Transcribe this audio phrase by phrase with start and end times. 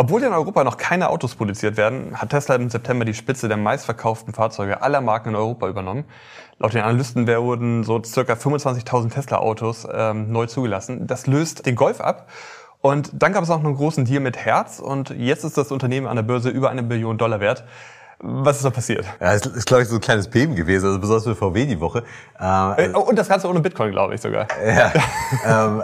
[0.00, 3.56] Obwohl in Europa noch keine Autos produziert werden, hat Tesla im September die Spitze der
[3.56, 6.04] meistverkauften Fahrzeuge aller Marken in Europa übernommen.
[6.60, 11.08] Laut den Analysten wurden so circa 25.000 Tesla-Autos ähm, neu zugelassen.
[11.08, 12.28] Das löst den Golf ab.
[12.80, 15.72] Und dann gab es auch noch einen großen Deal mit Herz und jetzt ist das
[15.72, 17.64] Unternehmen an der Börse über eine Billion Dollar wert.
[18.20, 19.04] Was ist da passiert?
[19.20, 21.80] Ja, es ist, glaube ich, so ein kleines Beben gewesen, also besonders für VW die
[21.80, 22.04] Woche.
[22.38, 24.46] Äh, und das Ganze ohne Bitcoin, glaube ich sogar.
[24.64, 24.92] Ja.
[25.44, 25.82] ähm,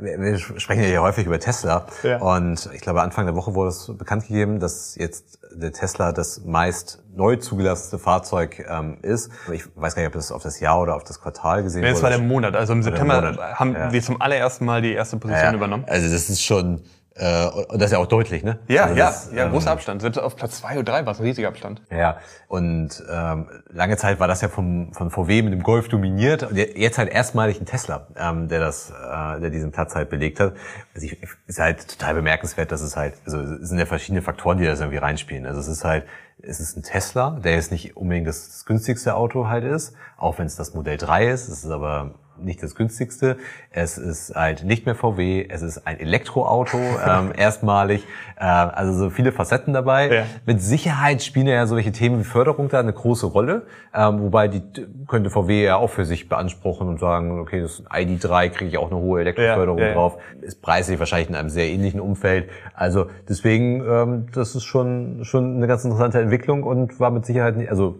[0.00, 1.86] wir sprechen ja hier häufig über Tesla.
[2.02, 2.18] Ja.
[2.18, 6.44] Und ich glaube, Anfang der Woche wurde es bekannt gegeben, dass jetzt der Tesla das
[6.44, 9.30] meist neu zugelassene Fahrzeug ähm, ist.
[9.52, 11.88] Ich weiß gar nicht, ob das auf das Jahr oder auf das Quartal gesehen nee,
[11.88, 11.96] wurde.
[11.96, 12.56] Es war der Monat.
[12.56, 13.92] Also im September haben ja.
[13.92, 15.54] wir zum allerersten Mal die erste Position ja.
[15.54, 15.84] übernommen.
[15.86, 16.82] Also das ist schon
[17.16, 18.58] äh, und das ist ja auch deutlich, ne?
[18.66, 20.00] Ja, also ja, das, ja, ähm, großer Abstand.
[20.00, 21.80] Selbst auf Platz zwei oder drei war es ein riesiger Abstand.
[21.90, 26.42] Ja, und ähm, lange Zeit war das ja vom, von VW mit dem Golf dominiert.
[26.42, 30.40] Und jetzt halt erstmalig ein Tesla, ähm, der das, äh, der diesen Platz halt belegt
[30.40, 30.54] hat.
[30.92, 34.58] Also ich, ist halt total bemerkenswert, dass es halt, also es sind ja verschiedene Faktoren,
[34.58, 35.46] die das irgendwie reinspielen.
[35.46, 36.04] Also es ist halt,
[36.42, 40.38] es ist ein Tesla, der jetzt nicht unbedingt das, das günstigste Auto halt ist, auch
[40.38, 41.48] wenn es das Modell 3 ist.
[41.48, 43.36] Es ist aber nicht das günstigste.
[43.70, 48.04] Es ist halt nicht mehr VW, es ist ein Elektroauto, ähm, erstmalig.
[48.36, 50.14] Äh, also so viele Facetten dabei.
[50.14, 50.22] Ja.
[50.46, 53.62] Mit Sicherheit spielen ja solche Themen wie Förderung da eine große Rolle.
[53.94, 54.62] Ähm, wobei die
[55.06, 58.90] könnte VW ja auch für sich beanspruchen und sagen, okay, das ID3 kriege ich auch
[58.90, 60.18] eine hohe Elektroförderung ja, ja, drauf.
[60.40, 62.48] Ist preislich wahrscheinlich in einem sehr ähnlichen Umfeld.
[62.74, 67.56] Also deswegen, ähm, das ist schon, schon eine ganz interessante Entwicklung und war mit Sicherheit
[67.56, 67.96] nicht, also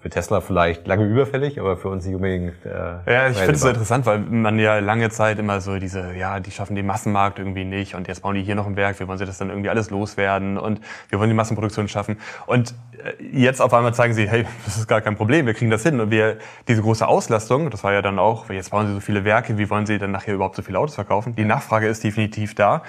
[0.00, 2.54] für Tesla vielleicht lange überfällig, aber für uns nicht unbedingt.
[2.64, 6.14] Äh, ja, ich finde es so interessant, weil man ja lange Zeit immer so diese,
[6.14, 9.00] ja, die schaffen den Massenmarkt irgendwie nicht und jetzt bauen die hier noch ein Werk,
[9.00, 12.18] wie wollen sie das dann irgendwie alles loswerden und wir wollen die Massenproduktion schaffen.
[12.46, 15.70] Und äh, jetzt auf einmal zeigen sie, hey, das ist gar kein Problem, wir kriegen
[15.70, 16.36] das hin und wir
[16.68, 19.70] diese große Auslastung, das war ja dann auch, jetzt bauen sie so viele Werke, wie
[19.70, 21.34] wollen sie dann nachher überhaupt so viele Autos verkaufen?
[21.36, 22.82] Die Nachfrage ist definitiv da.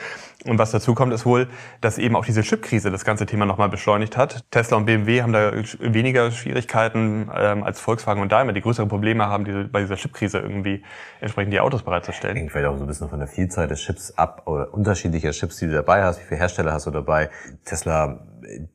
[0.44, 1.48] Und was dazu kommt, ist wohl,
[1.82, 4.44] dass eben auch diese Chipkrise das ganze Thema nochmal beschleunigt hat.
[4.50, 9.28] Tesla und BMW haben da weniger Schwierigkeiten ähm, als Volkswagen und Daimler, die größere Probleme
[9.28, 10.84] haben, die bei dieser Chipkrise irgendwie
[11.20, 12.36] entsprechend die Autos bereitzustellen.
[12.36, 15.58] Hängt vielleicht auch so ein bisschen von der Vielzahl des Chips ab oder unterschiedlicher Chips,
[15.58, 16.20] die du dabei hast.
[16.20, 17.30] Wie viele Hersteller hast du dabei?
[17.66, 18.20] Tesla,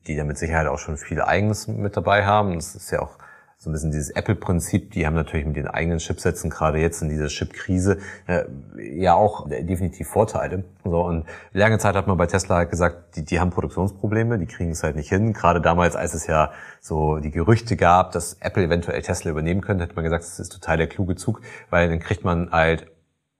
[0.07, 2.55] die da mit Sicherheit auch schon viel Eigenes mit dabei haben.
[2.55, 3.17] Das ist ja auch
[3.59, 7.09] so ein bisschen dieses Apple-Prinzip, die haben natürlich mit den eigenen Chipsätzen gerade jetzt in
[7.09, 7.97] dieser Chip-Krise
[8.27, 8.43] äh,
[8.77, 10.63] ja auch definitiv Vorteile.
[10.83, 14.45] So, und lange Zeit hat man bei Tesla halt gesagt, die, die haben Produktionsprobleme, die
[14.45, 15.33] kriegen es halt nicht hin.
[15.33, 16.51] Gerade damals, als es ja
[16.81, 20.53] so die Gerüchte gab, dass Apple eventuell Tesla übernehmen könnte, hat man gesagt, das ist
[20.53, 21.41] total der kluge Zug,
[21.71, 22.85] weil dann kriegt man halt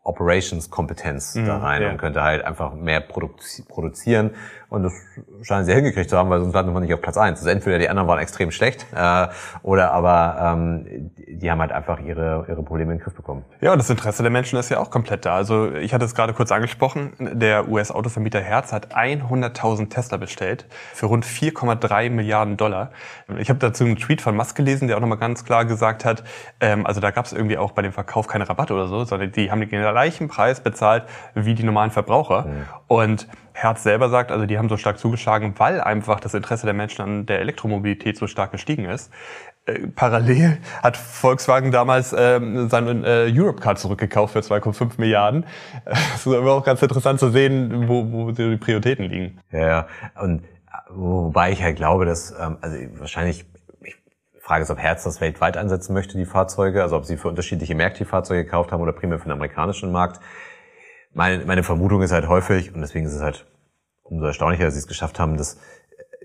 [0.08, 1.92] Operations-Kompetenz mhm, da rein ja.
[1.92, 4.32] und könnte halt einfach mehr produzi produzieren.
[4.70, 4.94] Und das
[5.44, 7.40] scheinen sie hingekriegt zu haben, weil sonst landen wir nicht auf Platz eins.
[7.40, 9.28] Also entweder die anderen waren extrem schlecht äh,
[9.64, 13.46] oder aber ähm, die haben halt einfach ihre, ihre Probleme in den Griff bekommen.
[13.62, 15.36] Ja, und das Interesse der Menschen ist ja auch komplett da.
[15.36, 21.06] Also ich hatte es gerade kurz angesprochen, der US-Autovermieter Herz hat 100.000 Tesla bestellt für
[21.06, 22.92] rund 4,3 Milliarden Dollar.
[23.38, 26.24] Ich habe dazu einen Tweet von Musk gelesen, der auch nochmal ganz klar gesagt hat,
[26.60, 29.32] ähm, also da gab es irgendwie auch bei dem Verkauf keine Rabatte oder so, sondern
[29.32, 31.04] die haben den gleichen Preis bezahlt
[31.36, 32.44] wie die normalen Verbraucher.
[32.44, 32.66] Mhm.
[32.88, 33.28] Und
[33.60, 37.02] Herz selber sagt, also die haben so stark zugeschlagen, weil einfach das Interesse der Menschen
[37.02, 39.12] an der Elektromobilität so stark gestiegen ist.
[39.66, 45.48] Äh, parallel hat Volkswagen damals ähm, seinen äh, Europcar zurückgekauft für 2,5 Milliarden.
[45.86, 49.40] Das ist aber auch ganz interessant zu sehen, wo, wo die Prioritäten liegen.
[49.52, 49.88] Ja, ja.
[50.22, 50.44] Und
[50.90, 53.48] wobei ich halt glaube, dass ähm, also wahrscheinlich
[54.40, 57.74] Frage ist, ob Herz das weltweit einsetzen möchte, die Fahrzeuge, also ob sie für unterschiedliche
[57.74, 60.22] Märkte die Fahrzeuge gekauft haben oder primär für den amerikanischen Markt.
[61.14, 63.48] Meine, meine Vermutung ist halt häufig, und deswegen ist es halt
[64.10, 65.58] umso erstaunlicher, dass sie es geschafft haben, dass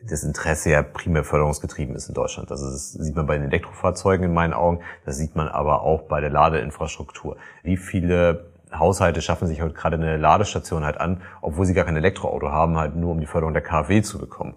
[0.04, 2.50] das Interesse ja primär förderungsgetrieben ist in Deutschland.
[2.50, 6.02] Also das sieht man bei den Elektrofahrzeugen in meinen Augen, das sieht man aber auch
[6.02, 7.36] bei der Ladeinfrastruktur.
[7.62, 11.96] Wie viele Haushalte schaffen sich heute gerade eine Ladestation halt an, obwohl sie gar kein
[11.96, 14.54] Elektroauto haben, halt nur um die Förderung der KfW zu bekommen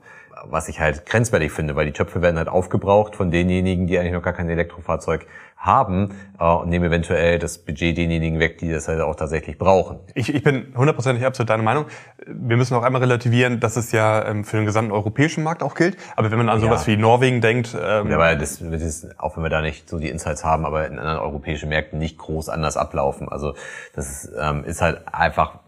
[0.49, 4.13] was ich halt grenzwertig finde, weil die Töpfe werden halt aufgebraucht von denjenigen, die eigentlich
[4.13, 5.25] noch gar kein Elektrofahrzeug
[5.65, 9.99] haben äh, und nehmen eventuell das Budget denjenigen weg, die das halt auch tatsächlich brauchen.
[10.13, 11.85] Ich, ich bin hundertprozentig absolut deiner Meinung.
[12.25, 15.75] Wir müssen auch einmal relativieren, dass es ja ähm, für den gesamten europäischen Markt auch
[15.75, 15.97] gilt.
[16.15, 16.93] Aber wenn man an sowas ja.
[16.93, 17.75] wie Norwegen denkt...
[17.79, 20.65] Ähm, ja, weil das wird jetzt, auch wenn wir da nicht so die Insights haben,
[20.65, 23.29] aber in anderen europäischen Märkten nicht groß anders ablaufen.
[23.29, 23.55] Also
[23.95, 25.59] das ist, ähm, ist halt einfach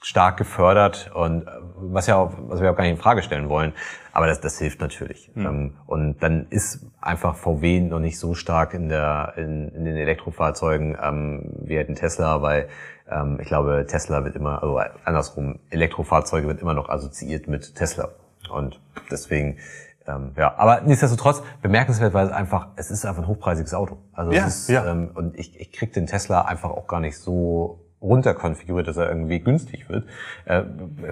[0.00, 3.48] stark gefördert und äh, was ja auch, was wir auch gar nicht in Frage stellen
[3.48, 3.72] wollen.
[4.12, 5.30] Aber das, das hilft natürlich.
[5.34, 5.74] Mhm.
[5.86, 10.96] Und dann ist einfach VW noch nicht so stark in der in, in den Elektrofahrzeugen
[11.00, 12.68] ähm, wie halt ein Tesla, weil
[13.08, 18.10] ähm, ich glaube Tesla wird immer, also andersrum Elektrofahrzeuge wird immer noch assoziiert mit Tesla
[18.50, 18.80] und
[19.10, 19.58] deswegen
[20.08, 23.98] ähm, ja, aber nichtsdestotrotz bemerkenswert, weil es einfach, es ist einfach ein hochpreisiges Auto.
[24.12, 24.90] Also ja, es ist, ja.
[24.90, 29.08] ähm, und ich, ich krieg den Tesla einfach auch gar nicht so runterkonfiguriert, dass er
[29.08, 30.04] irgendwie günstig wird.
[30.44, 30.64] Er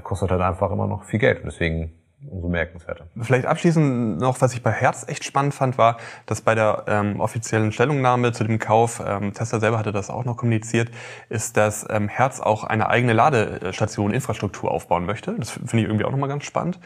[0.02, 1.92] kostet halt einfach immer noch viel Geld und deswegen
[2.24, 3.06] umso merkenswerter.
[3.20, 7.20] Vielleicht abschließend noch, was ich bei Herz echt spannend fand, war, dass bei der ähm,
[7.20, 10.90] offiziellen Stellungnahme zu dem Kauf, ähm, Tesla selber hatte das auch noch kommuniziert,
[11.28, 15.34] ist, dass ähm, Herz auch eine eigene Ladestation, Infrastruktur aufbauen möchte.
[15.38, 16.78] Das finde ich irgendwie auch nochmal ganz spannend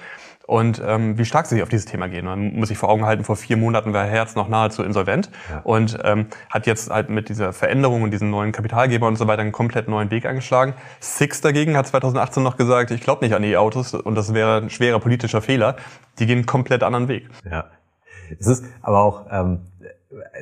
[0.50, 2.25] und ähm, wie stark sie auf dieses Thema gehen.
[2.25, 5.61] Man muss sich vor Augen halten, vor vier Monaten war Herz noch nahezu insolvent ja.
[5.62, 9.43] und ähm, hat jetzt halt mit dieser Veränderung und diesen neuen Kapitalgeber und so weiter
[9.43, 10.75] einen komplett neuen Weg eingeschlagen.
[10.99, 14.71] Six dagegen hat 2018 noch gesagt, ich glaube nicht an E-Autos und das wäre ein
[14.71, 15.76] schwerer politischer Fehler.
[16.19, 17.28] Die gehen einen komplett anderen Weg.
[17.50, 17.67] Ja.
[18.38, 19.61] Es ist aber auch, ähm,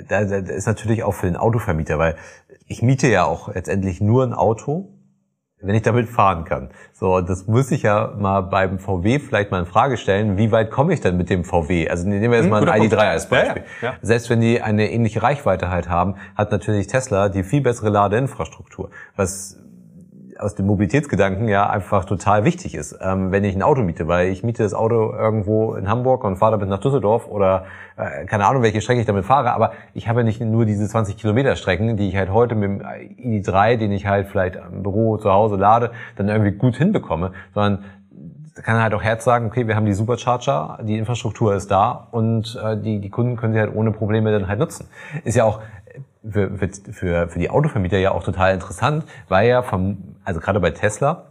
[0.09, 2.17] da, da ist natürlich auch für den Autovermieter, weil
[2.67, 4.89] ich miete ja auch letztendlich nur ein Auto,
[5.61, 6.71] wenn ich damit fahren kann.
[6.93, 10.71] So, das muss ich ja mal beim VW vielleicht mal in Frage stellen, wie weit
[10.71, 11.89] komme ich denn mit dem VW?
[11.89, 13.65] Also nehmen wir jetzt hm, mal ein ID3 als Beispiel.
[13.83, 13.95] Ja, ja.
[14.03, 18.91] Selbst wenn die eine ähnliche Reichweite halt haben, hat natürlich Tesla die viel bessere Ladeinfrastruktur,
[19.17, 19.59] was
[20.39, 24.29] aus dem Mobilitätsgedanken ja einfach total wichtig ist, ähm, wenn ich ein Auto miete, weil
[24.29, 27.65] ich miete das Auto irgendwo in Hamburg und fahre damit nach Düsseldorf oder
[27.97, 31.17] äh, keine Ahnung, welche Strecke ich damit fahre, aber ich habe nicht nur diese 20
[31.17, 35.17] Kilometer Strecken, die ich halt heute mit dem ID3, den ich halt vielleicht im Büro
[35.17, 37.85] zu Hause lade, dann irgendwie gut hinbekomme, sondern
[38.63, 42.59] kann halt auch Herz sagen, okay, wir haben die Supercharger, die Infrastruktur ist da und
[42.63, 44.89] äh, die, die Kunden können sie halt ohne Probleme dann halt nutzen.
[45.25, 45.61] Ist ja auch
[46.29, 46.51] für,
[46.93, 51.25] für, für die Autovermieter ja auch total interessant, weil ja vom, also gerade bei Tesla,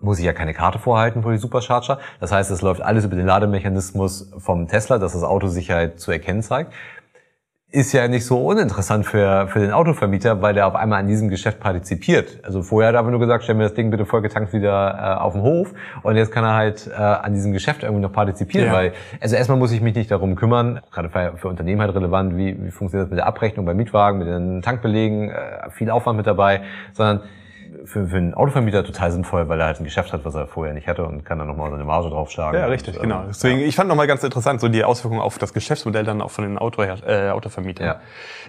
[0.00, 1.98] muss ich ja keine Karte vorhalten für die Supercharger.
[2.20, 5.98] Das heißt, es läuft alles über den Lademechanismus vom Tesla, dass das Auto sich halt
[5.98, 6.72] zu erkennen zeigt
[7.70, 11.28] ist ja nicht so uninteressant für, für den Autovermieter, weil der auf einmal an diesem
[11.28, 12.38] Geschäft partizipiert.
[12.42, 15.20] Also vorher hat er aber nur gesagt, stell mir das Ding bitte vollgetankt wieder äh,
[15.20, 18.68] auf den Hof und jetzt kann er halt äh, an diesem Geschäft irgendwie noch partizipieren,
[18.68, 18.72] ja.
[18.72, 22.38] weil also erstmal muss ich mich nicht darum kümmern, gerade für, für Unternehmen halt relevant,
[22.38, 26.16] wie, wie funktioniert das mit der Abrechnung beim Mietwagen, mit den Tankbelegen, äh, viel Aufwand
[26.16, 26.62] mit dabei,
[26.94, 27.20] sondern
[27.84, 30.74] für, für einen Autovermieter total sinnvoll, weil er halt ein Geschäft hat, was er vorher
[30.74, 32.58] nicht hatte und kann dann nochmal seine Marge draufschlagen.
[32.58, 33.24] Ja, richtig, und, genau.
[33.28, 33.66] Deswegen, ja.
[33.66, 36.58] ich fand nochmal ganz interessant, so die Auswirkungen auf das Geschäftsmodell dann auch von den
[36.58, 37.86] Auto, äh, Autovermietern.
[37.86, 38.00] Ja.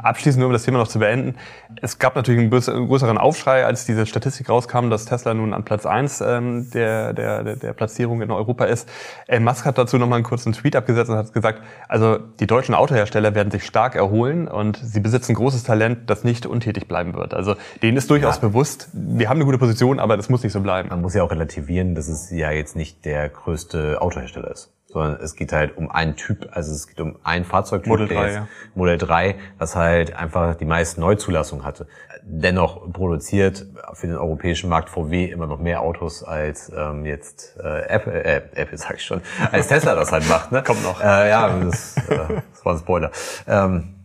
[0.02, 1.36] Abschließend nur, um das Thema noch zu beenden.
[1.82, 5.86] Es gab natürlich einen größeren Aufschrei, als diese Statistik rauskam, dass Tesla nun an Platz
[5.86, 8.90] eins ähm, der, der, der Platzierung in Europa ist.
[9.28, 12.76] Elon Musk hat dazu nochmal einen kurzen Tweet abgesetzt und hat gesagt, also die deutschen
[12.76, 17.34] Autohersteller werden sich stark erholen und sie besitzen großes Talent, das nicht untätig bleiben wird.
[17.34, 18.42] Also denen ist durchaus ja.
[18.42, 20.90] bewusst, wir haben eine gute Position, aber das muss nicht so bleiben.
[20.90, 25.20] Man muss ja auch relativieren, dass es ja jetzt nicht der größte Autohersteller ist sondern
[25.22, 28.48] es geht halt um einen Typ, also es geht um ein Fahrzeugtyp, Model 3, ja.
[28.74, 31.88] Model 3, was halt einfach die meisten Neuzulassungen hatte.
[32.24, 37.84] Dennoch produziert für den europäischen Markt VW immer noch mehr Autos als ähm, jetzt äh,
[37.88, 39.22] Apple, äh, Apple sag ich schon,
[39.52, 40.52] als Tesla das halt macht.
[40.52, 40.64] Ne?
[40.64, 41.00] Kommt noch.
[41.02, 43.12] Äh, ja, das, äh, das war ein Spoiler.
[43.48, 43.99] Ähm,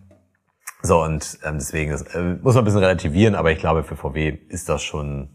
[0.85, 3.97] so, und ähm, deswegen das, äh, muss man ein bisschen relativieren, aber ich glaube, für
[3.97, 5.31] VW ist das schon,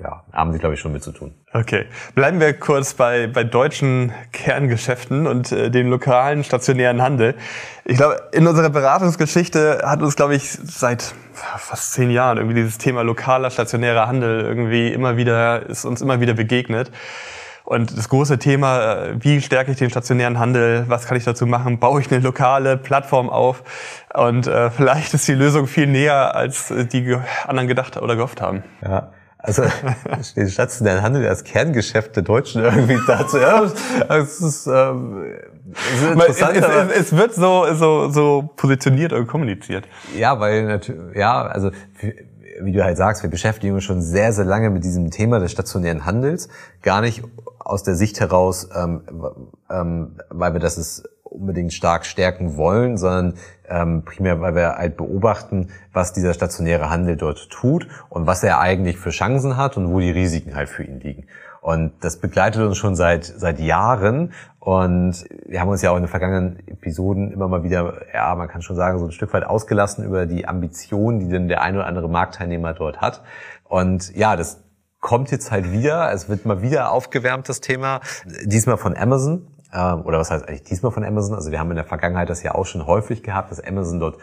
[0.00, 1.34] ja, haben sie, glaube ich, schon mit zu tun.
[1.52, 1.84] Okay.
[2.14, 7.34] Bleiben wir kurz bei, bei deutschen Kerngeschäften und äh, dem lokalen stationären Handel.
[7.84, 12.78] Ich glaube, in unserer Beratungsgeschichte hat uns, glaube ich, seit fast zehn Jahren irgendwie dieses
[12.78, 16.90] Thema lokaler stationärer Handel irgendwie immer wieder, ist uns immer wieder begegnet.
[17.64, 21.46] Und das große Thema, äh, wie stärke ich den stationären Handel, was kann ich dazu
[21.46, 23.62] machen, baue ich eine lokale Plattform auf
[24.14, 28.64] und äh, vielleicht ist die Lösung viel näher, als die anderen gedacht oder gehofft haben.
[28.82, 29.12] Ja.
[29.42, 29.62] Also
[30.36, 33.38] den stationären Handel als Kerngeschäft der Deutschen irgendwie dazu.
[33.38, 35.24] Ja, es ist, ähm,
[35.72, 39.86] es, ist interessant, es, es, es, wird so, so, so positioniert und kommuniziert.
[40.16, 41.70] Ja, weil natürlich, ja, also
[42.62, 45.52] wie du halt sagst, wir beschäftigen uns schon sehr, sehr lange mit diesem Thema des
[45.52, 46.48] stationären Handels.
[46.82, 47.22] Gar nicht
[47.58, 49.02] aus der Sicht heraus, ähm,
[49.70, 53.34] ähm, weil wir das ist unbedingt stark stärken wollen, sondern
[53.68, 58.58] ähm, primär, weil wir halt beobachten, was dieser stationäre Handel dort tut und was er
[58.58, 61.26] eigentlich für Chancen hat und wo die Risiken halt für ihn liegen.
[61.60, 64.32] Und das begleitet uns schon seit, seit Jahren.
[64.58, 68.48] Und wir haben uns ja auch in den vergangenen Episoden immer mal wieder, ja, man
[68.48, 71.76] kann schon sagen, so ein Stück weit ausgelassen über die Ambitionen, die denn der ein
[71.76, 73.22] oder andere Marktteilnehmer dort hat.
[73.64, 74.62] Und ja, das
[75.00, 76.12] kommt jetzt halt wieder.
[76.12, 78.00] Es wird mal wieder aufgewärmt, das Thema.
[78.44, 79.46] Diesmal von Amazon.
[79.72, 81.34] Ähm, oder was heißt eigentlich diesmal von Amazon?
[81.34, 84.18] Also wir haben in der Vergangenheit das ja auch schon häufig gehabt, dass Amazon dort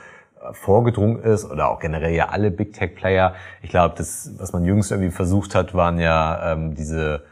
[0.54, 3.34] vorgedrungen ist oder auch generell ja alle Big Tech Player.
[3.62, 7.24] Ich glaube, das, was man jüngst irgendwie versucht hat, waren ja ähm, diese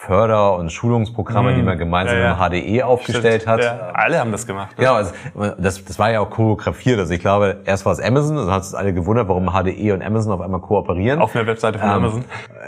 [0.00, 1.56] Förder- und Schulungsprogramme, mm.
[1.56, 2.46] die man gemeinsam ja, ja.
[2.46, 3.46] im HDE aufgestellt Stimmt.
[3.48, 3.64] hat.
[3.64, 4.76] Ja, alle haben das gemacht.
[4.78, 5.12] Ja, also,
[5.58, 7.00] das, das war ja auch choreografiert.
[7.00, 10.04] Also ich glaube, erst war es Amazon, dann hat es alle gewundert, warum HDE und
[10.04, 11.20] Amazon auf einmal kooperieren.
[11.20, 12.24] Auf der Webseite von ähm, Amazon.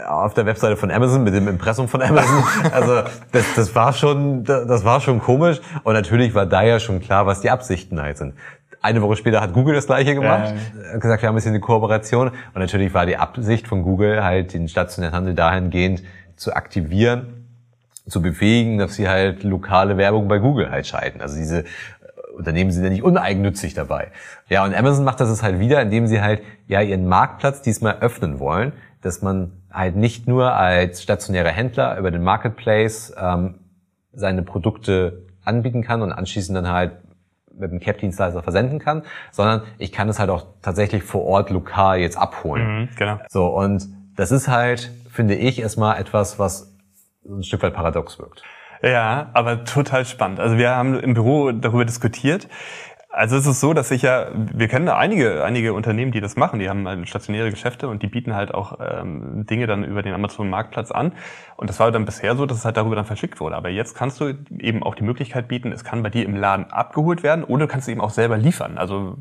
[0.09, 2.43] Auf der Webseite von Amazon mit dem Impressum von Amazon.
[2.73, 5.61] also das, das war schon, das war schon komisch.
[5.85, 8.33] Und natürlich war da ja schon klar, was die Absichten halt sind.
[8.81, 10.53] Eine Woche später hat Google das gleiche gemacht,
[10.93, 12.29] äh, gesagt, wir haben ein bisschen eine Kooperation.
[12.29, 16.01] Und natürlich war die Absicht von Google halt den stationären Handel dahingehend
[16.35, 17.47] zu aktivieren,
[18.07, 21.21] zu befähigen, dass sie halt lokale Werbung bei Google halt schalten.
[21.21, 21.65] Also diese äh,
[22.35, 24.07] Unternehmen sind ja nicht uneigennützig dabei.
[24.49, 28.39] Ja, und Amazon macht das halt wieder, indem sie halt ja ihren Marktplatz diesmal öffnen
[28.39, 33.59] wollen, dass man halt nicht nur als stationärer Händler über den Marketplace ähm,
[34.11, 36.93] seine Produkte anbieten kann und anschließend dann halt
[37.57, 41.99] mit dem Cap-Dienstleister versenden kann, sondern ich kann es halt auch tatsächlich vor Ort lokal
[41.99, 42.81] jetzt abholen.
[42.81, 43.19] Mhm, genau.
[43.29, 46.75] So, und das ist halt finde ich erstmal etwas, was
[47.25, 48.41] ein Stück weit paradox wirkt.
[48.81, 50.39] Ja, aber total spannend.
[50.39, 52.47] Also wir haben im Büro darüber diskutiert.
[53.13, 56.37] Also es ist so, dass ich ja, wir kennen da einige, einige Unternehmen, die das
[56.37, 60.01] machen, die haben halt stationäre Geschäfte und die bieten halt auch ähm, Dinge dann über
[60.01, 61.11] den Amazon-Marktplatz an.
[61.57, 63.57] Und das war dann bisher so, dass es halt darüber dann verschickt wurde.
[63.57, 66.71] Aber jetzt kannst du eben auch die Möglichkeit bieten, es kann bei dir im Laden
[66.71, 68.77] abgeholt werden oder du kannst es eben auch selber liefern.
[68.77, 69.17] Also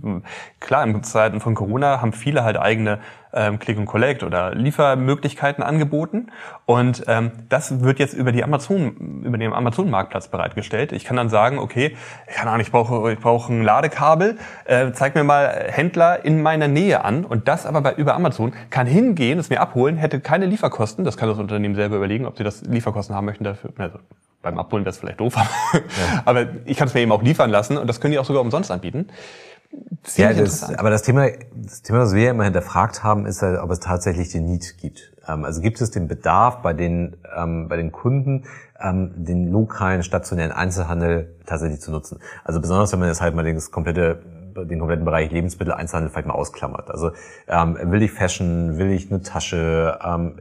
[0.60, 3.00] klar, in Zeiten von Corona haben viele halt eigene
[3.32, 6.28] ähm, Click and Collect oder Liefermöglichkeiten angeboten.
[6.66, 10.92] Und ähm, das wird jetzt über die Amazon, über den Amazon-Marktplatz bereitgestellt.
[10.92, 11.96] Ich kann dann sagen, okay,
[12.26, 16.68] keine Ahnung, ich brauche, ich brauche ein Ladekabel, äh, zeig mir mal Händler in meiner
[16.68, 20.46] Nähe an und das aber bei, über Amazon kann hingehen, es mir abholen, hätte keine
[20.46, 21.04] Lieferkosten.
[21.04, 23.70] Das kann das Unternehmen selber überlegen, ob sie das Lieferkosten haben möchten dafür.
[23.78, 23.98] Also,
[24.42, 25.82] beim Abholen wäre es vielleicht doof, ja.
[26.24, 28.42] aber ich kann es mir eben auch liefern lassen und das können die auch sogar
[28.42, 29.08] umsonst anbieten.
[30.16, 33.60] Ja, das, aber das Thema, das Thema, was wir ja immer hinterfragt haben, ist halt,
[33.60, 35.12] ob es tatsächlich den Need gibt.
[35.28, 38.44] Ähm, also gibt es den Bedarf bei den, ähm, bei den Kunden,
[38.80, 42.18] ähm, den lokalen stationären Einzelhandel tatsächlich zu nutzen.
[42.44, 44.22] Also besonders, wenn man jetzt halt mal das komplette
[44.56, 46.90] den kompletten Bereich Lebensmittel Einzelhandel vielleicht mal ausklammert.
[46.90, 47.12] Also
[47.48, 50.36] ähm, will ich Fashion, will ich eine Tasche, ähm,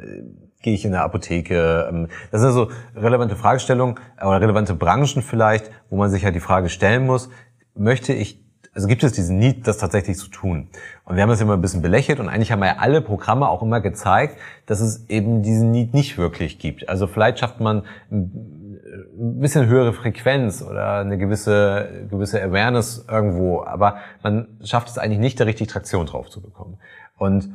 [0.62, 1.88] gehe ich in eine Apotheke?
[1.89, 6.39] Ähm, das sind so relevante Fragestellungen oder relevante Branchen vielleicht, wo man sich halt die
[6.39, 7.29] Frage stellen muss,
[7.75, 10.69] möchte ich also gibt es diesen Need, das tatsächlich zu tun.
[11.05, 13.63] Und wir haben das immer ein bisschen belächelt und eigentlich haben ja alle Programme auch
[13.63, 16.88] immer gezeigt, dass es eben diesen Need nicht wirklich gibt.
[16.88, 23.97] Also vielleicht schafft man ein bisschen höhere Frequenz oder eine gewisse, gewisse Awareness irgendwo, aber
[24.23, 26.77] man schafft es eigentlich nicht, da richtig Traktion drauf zu bekommen.
[27.17, 27.49] Und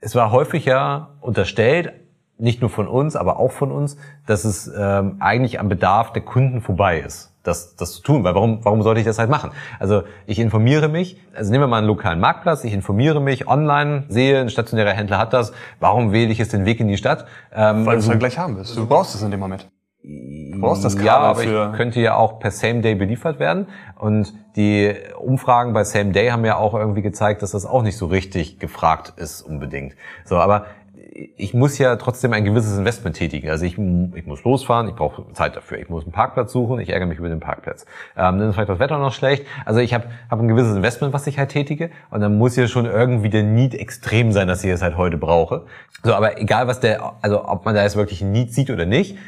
[0.00, 1.92] es war häufig ja unterstellt,
[2.38, 6.22] nicht nur von uns, aber auch von uns, dass es ähm, eigentlich am Bedarf der
[6.22, 9.50] Kunden vorbei ist das, das zu tun, weil warum, warum sollte ich das halt machen?
[9.78, 14.04] Also ich informiere mich, also nehmen wir mal einen lokalen Marktplatz, ich informiere mich online,
[14.08, 17.26] sehe, ein stationärer Händler hat das, warum wähle ich jetzt den Weg in die Stadt?
[17.52, 18.76] Ähm, weil du es dann gleich haben willst.
[18.76, 19.68] Du brauchst es in dem Moment.
[20.04, 23.38] Du brauchst das Kabel ja, aber für ich könnte ja auch per Same Day beliefert
[23.38, 27.82] werden und die Umfragen bei Same Day haben ja auch irgendwie gezeigt, dass das auch
[27.82, 29.94] nicht so richtig gefragt ist unbedingt.
[30.24, 30.66] So, aber
[31.14, 33.50] ich muss ja trotzdem ein gewisses Investment tätigen.
[33.50, 35.78] Also ich, ich muss losfahren, ich brauche Zeit dafür.
[35.78, 37.84] Ich muss einen Parkplatz suchen, ich ärgere mich über den Parkplatz.
[38.16, 39.46] Ähm, dann ist vielleicht das Wetter noch schlecht.
[39.66, 41.90] Also ich habe hab ein gewisses Investment, was ich halt tätige.
[42.10, 45.18] Und dann muss ja schon irgendwie der Need extrem sein, dass ich es halt heute
[45.18, 45.66] brauche.
[46.02, 48.86] So, aber egal was der, also ob man da jetzt wirklich ein Need sieht oder
[48.86, 49.18] nicht,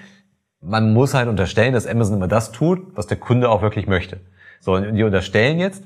[0.62, 4.20] man muss halt unterstellen, dass Amazon immer das tut, was der Kunde auch wirklich möchte.
[4.60, 5.84] So, und die unterstellen jetzt,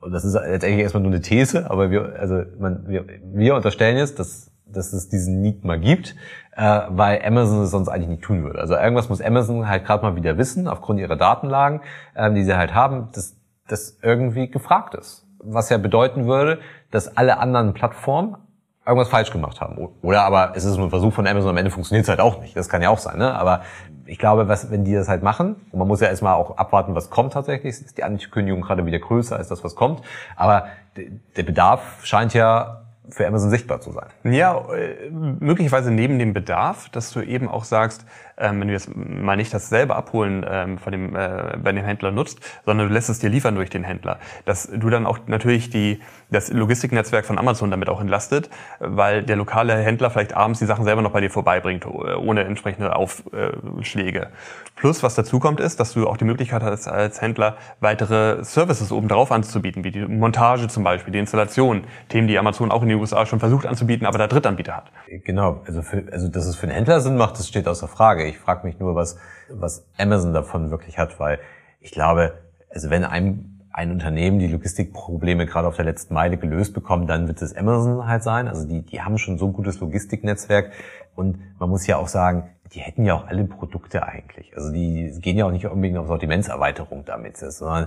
[0.00, 3.96] und das ist letztendlich erstmal nur eine These, aber wir, also man, wir, wir unterstellen
[3.96, 6.14] jetzt, dass dass es diesen Need mal gibt,
[6.56, 8.60] äh, weil Amazon es sonst eigentlich nicht tun würde.
[8.60, 11.80] Also irgendwas muss Amazon halt gerade mal wieder wissen, aufgrund ihrer Datenlagen,
[12.16, 13.36] ähm, die sie halt haben, dass
[13.68, 15.26] das irgendwie gefragt ist.
[15.38, 16.58] Was ja bedeuten würde,
[16.90, 18.36] dass alle anderen Plattformen
[18.88, 19.76] irgendwas falsch gemacht haben.
[20.00, 22.56] Oder aber es ist ein Versuch von Amazon, am Ende funktioniert es halt auch nicht.
[22.56, 23.18] Das kann ja auch sein.
[23.18, 23.34] Ne?
[23.34, 23.60] Aber
[24.06, 26.94] ich glaube, was, wenn die das halt machen, und man muss ja erstmal auch abwarten,
[26.94, 30.00] was kommt tatsächlich, ist die Ankündigung gerade wieder größer als das, was kommt.
[30.36, 34.08] Aber der Bedarf scheint ja für Amazon sichtbar zu sein.
[34.24, 38.04] Ja, äh, möglicherweise neben dem Bedarf, dass du eben auch sagst,
[38.36, 41.84] ähm, wenn du jetzt mal nicht das selber abholen ähm, von dem, äh, bei dem
[41.84, 45.18] Händler nutzt, sondern du lässt es dir liefern durch den Händler, dass du dann auch
[45.26, 46.00] natürlich die,
[46.30, 50.84] das Logistiknetzwerk von Amazon damit auch entlastet, weil der lokale Händler vielleicht abends die Sachen
[50.84, 54.28] selber noch bei dir vorbeibringt, ohne entsprechende Aufschläge.
[54.76, 58.92] Plus, was dazu kommt, ist, dass du auch die Möglichkeit hast, als Händler weitere Services
[58.92, 63.02] obendrauf anzubieten, wie die Montage zum Beispiel, die Installation, Themen, die Amazon auch in den
[63.02, 64.92] USA schon versucht anzubieten, aber der Drittanbieter hat.
[65.24, 68.26] Genau, also, für, also dass es für einen Händler Sinn macht, das steht außer Frage.
[68.26, 71.38] Ich frage mich nur, was, was Amazon davon wirklich hat, weil
[71.80, 72.34] ich glaube,
[72.70, 77.28] also wenn einem ein Unternehmen die Logistikprobleme gerade auf der letzten Meile gelöst bekommt, dann
[77.28, 78.48] wird es Amazon halt sein.
[78.48, 80.72] Also die, die haben schon so ein gutes Logistiknetzwerk.
[81.14, 84.56] Und man muss ja auch sagen, die hätten ja auch alle Produkte eigentlich.
[84.56, 87.86] Also die gehen ja auch nicht unbedingt auf Sortimentserweiterung damit, sondern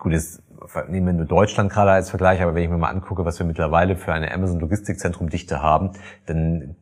[0.00, 0.42] gut, jetzt
[0.88, 3.46] nehmen wir nur Deutschland gerade als Vergleich, aber wenn ich mir mal angucke, was wir
[3.46, 5.92] mittlerweile für eine Amazon Logistikzentrum Dichte haben,
[6.26, 6.74] dann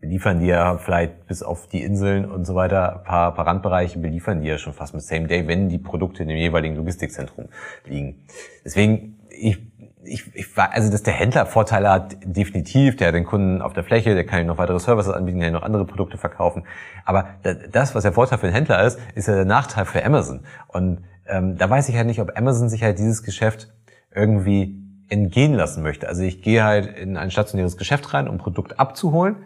[0.00, 4.40] beliefern die ja vielleicht bis auf die Inseln und so weiter, paar, paar Randbereiche beliefern
[4.40, 7.46] die ja schon fast mit Same Day, wenn die Produkte in dem jeweiligen Logistikzentrum
[7.84, 8.26] liegen.
[8.64, 9.58] Deswegen, ich
[10.04, 13.84] ich, ich also dass der Händler Vorteile hat, definitiv, der hat den Kunden auf der
[13.84, 16.64] Fläche, der kann ihm noch weitere Services anbieten, kann noch andere Produkte verkaufen.
[17.04, 17.28] Aber
[17.72, 20.40] das, was der Vorteil für den Händler ist, ist ja der Nachteil für Amazon.
[20.68, 23.68] Und ähm, da weiß ich halt nicht, ob Amazon sich halt dieses Geschäft
[24.14, 26.08] irgendwie entgehen lassen möchte.
[26.08, 29.36] Also ich gehe halt in ein stationäres Geschäft rein, um ein Produkt abzuholen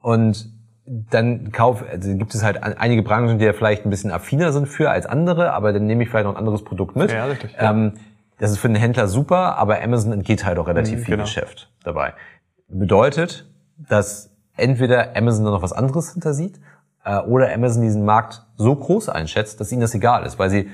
[0.00, 0.50] und
[0.86, 4.68] dann kauf, also gibt es halt einige Branchen, die ja vielleicht ein bisschen affiner sind
[4.68, 7.10] für als andere, aber dann nehme ich vielleicht noch ein anderes Produkt mit.
[7.10, 7.54] Ja, richtig.
[7.54, 7.70] Ja.
[7.70, 7.94] Ähm,
[8.38, 11.24] das ist für den Händler super, aber Amazon entgeht halt auch relativ mhm, viel genau.
[11.24, 12.12] Geschäft dabei.
[12.68, 16.60] Bedeutet, dass entweder Amazon da noch was anderes hintersieht
[17.06, 20.68] äh, oder Amazon diesen Markt so groß einschätzt, dass ihnen das egal ist, weil sie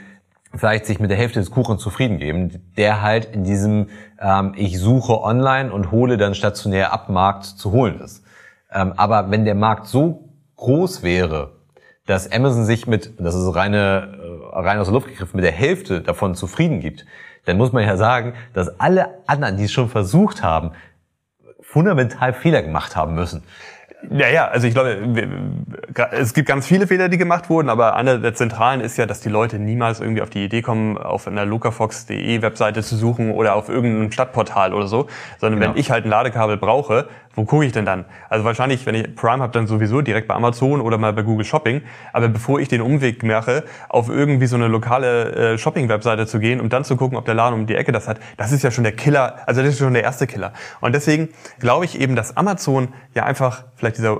[0.54, 4.78] vielleicht sich mit der Hälfte des Kuchens zufrieden geben, der halt in diesem ähm, ich
[4.78, 8.24] suche online und hole dann stationär ab Markt zu holen ist.
[8.70, 11.52] Ähm, aber wenn der Markt so groß wäre,
[12.06, 14.18] dass Amazon sich mit, das ist reine,
[14.52, 17.06] äh, rein aus der Luft gegriffen, mit der Hälfte davon zufrieden gibt,
[17.44, 20.72] dann muss man ja sagen, dass alle anderen, die es schon versucht haben,
[21.60, 23.42] fundamental Fehler gemacht haben müssen.
[24.10, 24.98] Ja, ja, also ich glaube,
[26.10, 29.20] es gibt ganz viele Fehler, die gemacht wurden, aber einer der zentralen ist ja, dass
[29.20, 33.54] die Leute niemals irgendwie auf die Idee kommen, auf einer locafox.de Webseite zu suchen oder
[33.54, 35.06] auf irgendeinem Stadtportal oder so,
[35.40, 35.72] sondern genau.
[35.72, 38.04] wenn ich halt ein Ladekabel brauche, wo gucke ich denn dann?
[38.28, 41.44] Also wahrscheinlich, wenn ich Prime habe, dann sowieso direkt bei Amazon oder mal bei Google
[41.44, 41.82] Shopping.
[42.12, 46.60] Aber bevor ich den Umweg mache, auf irgendwie so eine lokale äh, Shopping-Webseite zu gehen
[46.60, 48.70] und dann zu gucken, ob der Laden um die Ecke das hat, das ist ja
[48.70, 50.52] schon der Killer, also das ist schon der erste Killer.
[50.80, 54.18] Und deswegen glaube ich eben, dass Amazon ja einfach vielleicht dieser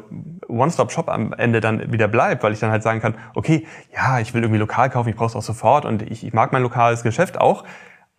[0.48, 4.34] One-Stop-Shop am Ende dann wieder bleibt, weil ich dann halt sagen kann, okay, ja, ich
[4.34, 7.02] will irgendwie lokal kaufen, ich brauche es auch sofort und ich, ich mag mein lokales
[7.02, 7.64] Geschäft auch.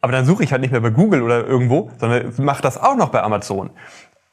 [0.01, 2.97] Aber dann suche ich halt nicht mehr bei Google oder irgendwo, sondern mache das auch
[2.97, 3.69] noch bei Amazon.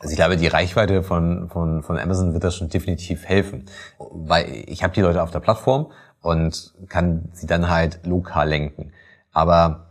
[0.01, 3.67] Also ich glaube, die Reichweite von, von, von Amazon wird das schon definitiv helfen.
[3.99, 8.93] Weil ich habe die Leute auf der Plattform und kann sie dann halt lokal lenken.
[9.31, 9.91] Aber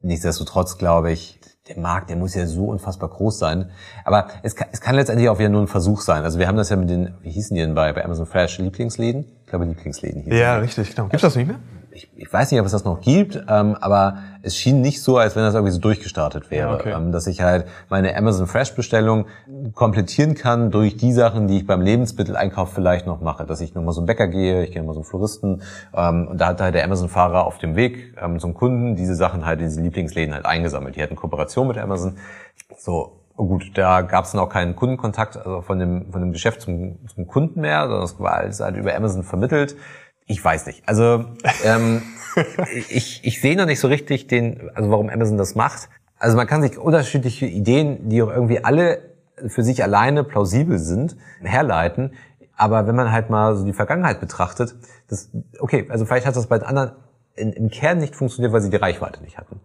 [0.00, 3.70] nichtsdestotrotz glaube ich, der Markt, der muss ja so unfassbar groß sein.
[4.04, 6.22] Aber es kann, es kann letztendlich auch wieder nur ein Versuch sein.
[6.22, 8.58] Also wir haben das ja mit den, wie hießen die denn bei, bei Amazon Fresh,
[8.58, 9.24] Lieblingsläden?
[9.40, 11.08] Ich glaube, Lieblingsläden hießen Ja, richtig, genau.
[11.08, 11.58] Gibt's das nicht mehr?
[11.94, 15.18] Ich, ich weiß nicht, ob es das noch gibt, ähm, aber es schien nicht so,
[15.18, 16.74] als wenn das irgendwie so durchgestartet wäre.
[16.74, 16.92] Okay.
[16.92, 19.26] Ähm, dass ich halt meine Amazon Fresh Bestellung
[19.74, 23.44] komplettieren kann durch die Sachen, die ich beim Lebensmitteleinkauf vielleicht noch mache.
[23.44, 25.62] Dass ich nochmal so einen Bäcker gehe, ich gehe nochmal so einen Floristen
[25.94, 29.44] ähm, und da hat halt der Amazon-Fahrer auf dem Weg ähm, zum Kunden diese Sachen
[29.44, 30.96] halt in diese Lieblingsläden halt eingesammelt.
[30.96, 32.16] Die hatten Kooperation mit Amazon.
[32.76, 36.32] So, Oh gut, da gab es dann auch keinen Kundenkontakt also von dem, von dem
[36.32, 39.74] Geschäft zum, zum Kunden mehr, sondern es war alles halt über Amazon vermittelt.
[40.26, 40.82] Ich weiß nicht.
[40.86, 41.24] Also
[41.64, 42.02] ähm,
[42.88, 45.88] ich, ich sehe noch nicht so richtig den, also warum Amazon das macht.
[46.18, 49.12] Also man kann sich unterschiedliche Ideen, die auch irgendwie alle
[49.46, 52.12] für sich alleine plausibel sind, herleiten.
[52.56, 54.76] Aber wenn man halt mal so die Vergangenheit betrachtet,
[55.08, 56.92] das, okay, also vielleicht hat das bei den anderen
[57.34, 59.60] in, im Kern nicht funktioniert, weil sie die Reichweite nicht hatten.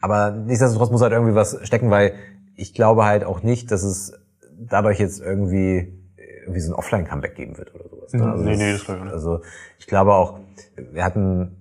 [0.00, 2.14] Aber nichtsdestotrotz muss halt irgendwie was stecken, weil
[2.56, 4.14] ich glaube halt auch nicht, dass es
[4.58, 5.92] dadurch jetzt irgendwie
[6.42, 8.12] irgendwie so ein Offline-Comeback geben wird oder sowas.
[8.12, 8.30] Ne?
[8.30, 9.14] Also nee, nee, das glaube ich nicht.
[9.14, 9.40] Also
[9.78, 10.38] ich glaube auch,
[10.76, 11.56] wir hatten,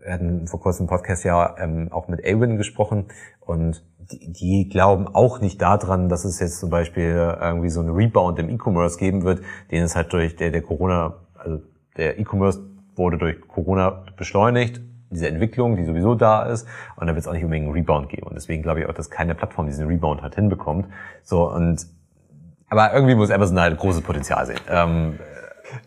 [0.00, 3.06] wir hatten vor kurzem einen Podcast ja ähm, auch mit Awin gesprochen
[3.40, 7.90] und die, die glauben auch nicht daran, dass es jetzt zum Beispiel irgendwie so einen
[7.90, 11.60] Rebound im E-Commerce geben wird, den es halt durch der, der Corona, also
[11.96, 12.60] der E-Commerce
[12.94, 17.32] wurde durch Corona beschleunigt, diese Entwicklung, die sowieso da ist, und da wird es auch
[17.32, 18.26] nicht unbedingt einen Rebound geben.
[18.26, 20.86] Und deswegen glaube ich auch, dass keine Plattform diesen Rebound halt hinbekommt.
[21.22, 21.86] So, und
[22.70, 24.60] aber irgendwie muss Amazon halt großes Potenzial sehen.
[24.68, 25.18] Ähm,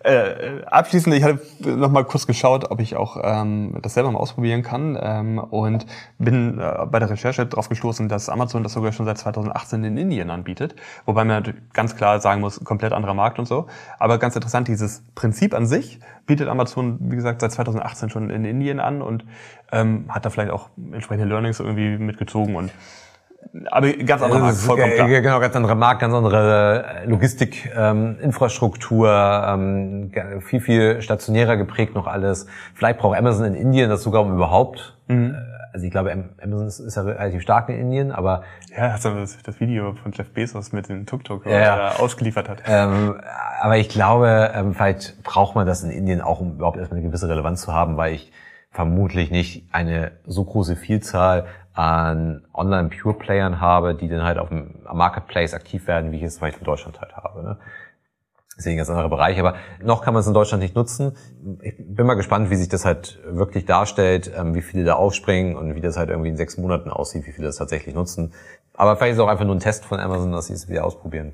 [0.03, 4.19] äh, abschließend, ich hatte noch mal kurz geschaut, ob ich auch ähm, das selber mal
[4.19, 5.85] ausprobieren kann ähm, und
[6.17, 9.97] bin äh, bei der Recherche darauf gestoßen, dass Amazon das sogar schon seit 2018 in
[9.97, 13.67] Indien anbietet, wobei man ganz klar sagen muss, komplett anderer Markt und so.
[13.99, 18.45] Aber ganz interessant, dieses Prinzip an sich bietet Amazon, wie gesagt, seit 2018 schon in
[18.45, 19.25] Indien an und
[19.71, 22.71] ähm, hat da vielleicht auch entsprechende Learnings irgendwie mitgezogen und
[23.69, 25.09] aber ganz andere Markt, vollkommen klar.
[25.09, 29.09] Genau, ganz andere Markt, ganz andere äh, Logistik, ähm, Infrastruktur,
[29.47, 32.47] ähm, viel, viel stationärer geprägt noch alles.
[32.73, 34.97] Vielleicht braucht Amazon in Indien das sogar um überhaupt.
[35.07, 35.35] Mhm.
[35.35, 38.43] Äh, also ich glaube, Amazon ist, ist ja relativ stark in Indien, aber...
[38.75, 42.49] Ja, hast du das, das Video von Jeff Bezos mit dem Tuk-Tuk, ja, er ausgeliefert
[42.49, 42.63] hat.
[42.67, 43.15] Ähm,
[43.61, 47.07] aber ich glaube, ähm, vielleicht braucht man das in Indien auch, um überhaupt erstmal eine
[47.07, 48.31] gewisse Relevanz zu haben, weil ich
[48.71, 55.53] vermutlich nicht eine so große Vielzahl an Online-Pure-Playern habe, die dann halt auf dem Marketplace
[55.53, 57.43] aktiv werden, wie ich es zum Beispiel in Deutschland halt habe.
[57.43, 57.57] Ne?
[58.57, 61.15] Deswegen ganz anderer Bereich, aber noch kann man es in Deutschland nicht nutzen.
[61.61, 65.55] Ich bin mal gespannt, wie sich das halt wirklich darstellt, ähm, wie viele da aufspringen
[65.55, 68.33] und wie das halt irgendwie in sechs Monaten aussieht, wie viele das tatsächlich nutzen.
[68.73, 70.85] Aber vielleicht ist es auch einfach nur ein Test von Amazon, dass sie es wieder
[70.85, 71.33] ausprobieren.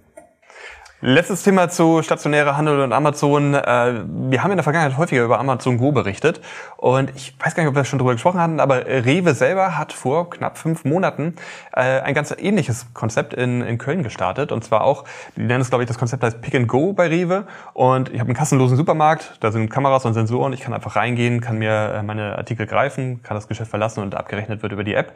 [0.99, 3.53] Letztes Thema zu stationärer Handel und Amazon.
[3.53, 6.41] Äh, wir haben in der Vergangenheit häufiger über Amazon Go berichtet.
[6.75, 9.93] Und ich weiß gar nicht, ob wir schon drüber gesprochen hatten, aber Rewe selber hat
[9.93, 11.35] vor knapp fünf Monaten
[11.71, 14.51] äh, ein ganz ähnliches Konzept in, in Köln gestartet.
[14.51, 15.03] Und zwar auch,
[15.35, 17.45] die nennen es glaube ich, das Konzept heißt Pick and Go bei Rewe.
[17.73, 21.41] Und ich habe einen kassenlosen Supermarkt, da sind Kameras und Sensoren, ich kann einfach reingehen,
[21.41, 24.95] kann mir äh, meine Artikel greifen, kann das Geschäft verlassen und abgerechnet wird über die
[24.95, 25.13] App.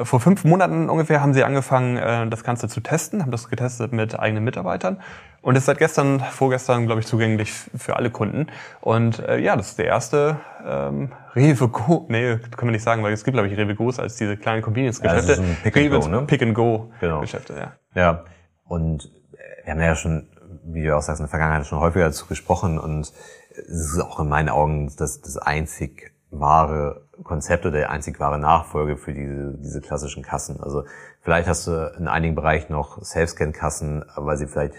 [0.00, 4.18] Vor fünf Monaten ungefähr haben sie angefangen, das Ganze zu testen, haben das getestet mit
[4.18, 4.98] eigenen Mitarbeitern
[5.40, 8.48] und ist seit gestern, vorgestern, glaube ich, zugänglich für alle Kunden.
[8.80, 12.06] Und äh, ja, das ist der erste ähm, Rewe Go.
[12.08, 14.62] Nee, können wir nicht sagen, weil es gibt, glaube ich, Rewe Go's als diese kleinen
[14.62, 15.34] Convenience-Geschäfte.
[15.34, 16.22] Ja, Pick Rewe and Go, ne?
[16.22, 17.20] Pick and Go genau.
[17.20, 17.72] Geschäfte, ja.
[17.94, 18.24] Ja.
[18.64, 20.28] Und äh, wir haben ja schon,
[20.64, 23.12] wie du auch sagst, in der Vergangenheit schon häufiger dazu gesprochen und
[23.50, 28.38] es ist auch in meinen Augen das, das einzig wahre Konzept oder der einzig wahre
[28.38, 30.60] Nachfolge für diese, diese klassischen Kassen.
[30.60, 30.84] Also
[31.22, 34.74] vielleicht hast du in einigen Bereichen noch Self-Scan-Kassen, weil sie vielleicht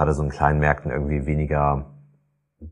[0.00, 1.84] gerade so in kleinen Märkten irgendwie weniger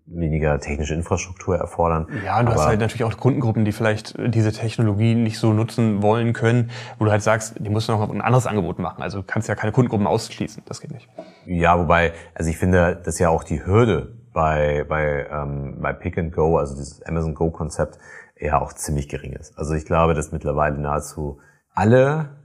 [0.04, 2.08] weniger technische Infrastruktur erfordern.
[2.22, 5.54] Ja, und du Aber hast halt natürlich auch Kundengruppen, die vielleicht diese Technologie nicht so
[5.54, 9.02] nutzen wollen können, wo du halt sagst, die musst du noch ein anderes Angebot machen.
[9.02, 11.08] Also du kannst ja keine Kundengruppen ausschließen, das geht nicht.
[11.46, 16.18] Ja, wobei, also ich finde, dass ja auch die Hürde bei, bei, ähm, bei Pick
[16.18, 17.98] and Go, also dieses Amazon Go-Konzept,
[18.36, 19.58] eher auch ziemlich gering ist.
[19.58, 21.40] Also ich glaube, dass mittlerweile nahezu
[21.74, 22.37] alle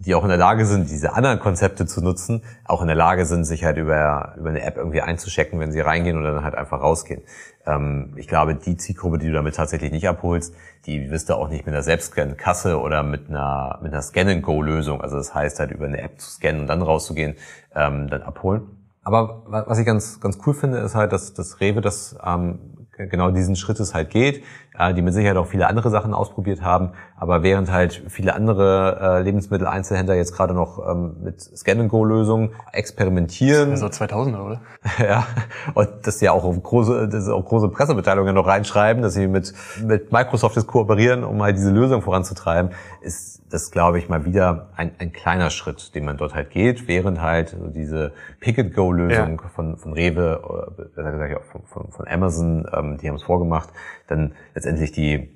[0.00, 3.26] die auch in der Lage sind, diese anderen Konzepte zu nutzen, auch in der Lage
[3.26, 6.54] sind, sich halt über, über eine App irgendwie einzuschecken, wenn sie reingehen oder dann halt
[6.54, 7.22] einfach rausgehen.
[7.66, 10.54] Ähm, ich glaube, die Zielgruppe, die du damit tatsächlich nicht abholst,
[10.86, 15.18] die wirst du auch nicht mit einer Selbstscan-Kasse oder mit einer, mit einer Scan-and-Go-Lösung, also
[15.18, 17.36] das heißt halt über eine App zu scannen und dann rauszugehen,
[17.74, 18.62] ähm, dann abholen.
[19.02, 22.58] Aber was ich ganz, ganz cool finde, ist halt, dass, dass Rewe das ähm,
[22.96, 24.42] genau diesen Schrittes halt geht,
[24.94, 29.22] die mit Sicherheit auch viele andere Sachen ausprobiert haben, aber während halt viele andere äh,
[29.22, 33.70] Lebensmitteleinzelhändler jetzt gerade noch ähm, mit Scan-and-Go-Lösungen experimentieren.
[33.70, 34.60] Das ist so 2000er, oder?
[34.98, 35.26] ja,
[35.74, 39.52] und dass ja auch große, dass auch große Pressemitteilungen noch reinschreiben, dass sie mit,
[39.84, 42.70] mit Microsoft jetzt kooperieren, um halt diese Lösung voranzutreiben,
[43.02, 46.86] ist das, glaube ich, mal wieder ein, ein kleiner Schritt, den man dort halt geht,
[46.86, 49.48] während halt diese Pick-and-Go-Lösung ja.
[49.48, 53.24] von, von Rewe, oder besser gesagt auch von, von, von Amazon, ähm, die haben es
[53.24, 53.70] vorgemacht,
[54.06, 55.30] dann letztendlich die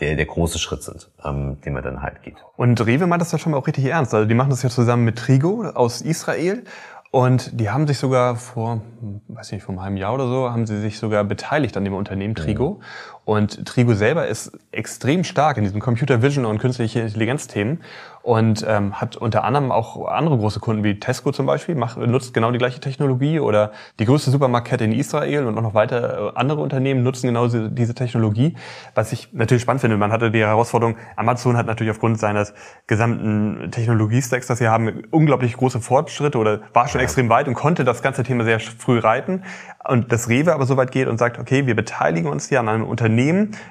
[0.00, 2.36] der, der große Schritt sind, ähm, den man dann halt geht.
[2.56, 4.14] Und Rewe meint das ja schon mal auch richtig ernst.
[4.14, 6.64] Also die machen das ja zusammen mit Trigo aus Israel
[7.10, 8.82] und die haben sich sogar vor,
[9.28, 11.94] weiß nicht, vor einem halben Jahr oder so, haben sie sich sogar beteiligt an dem
[11.94, 12.74] Unternehmen Trigo.
[12.74, 12.84] Mhm.
[13.30, 17.78] Und Trigo selber ist extrem stark in diesem Computer Vision und künstliche Intelligenz-Themen
[18.22, 22.34] und ähm, hat unter anderem auch andere große Kunden wie Tesco zum Beispiel, macht, nutzt
[22.34, 26.38] genau die gleiche Technologie oder die größte Supermarktkette in Israel und auch noch weiter äh,
[26.38, 28.56] andere Unternehmen nutzen genau diese, diese Technologie.
[28.94, 32.52] Was ich natürlich spannend finde, man hatte die Herausforderung, Amazon hat natürlich aufgrund seines
[32.88, 37.84] gesamten Technologiestacks, das sie haben, unglaublich große Fortschritte oder war schon extrem weit und konnte
[37.84, 39.44] das ganze Thema sehr früh reiten.
[39.88, 42.68] Und das Rewe aber so weit geht und sagt, okay, wir beteiligen uns hier an
[42.68, 43.19] einem Unternehmen,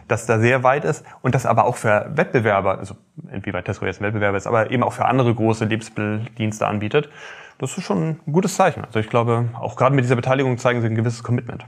[0.08, 2.96] das da sehr weit ist und das aber auch für Wettbewerber, also
[3.32, 7.10] inwieweit Tesco jetzt ein Wettbewerber ist, aber eben auch für andere große Lebensmitteldienste anbietet.
[7.58, 8.86] Das ist schon ein gutes Zeichen.
[8.86, 11.66] Also ich glaube, auch gerade mit dieser Beteiligung zeigen sie ein gewisses Commitment.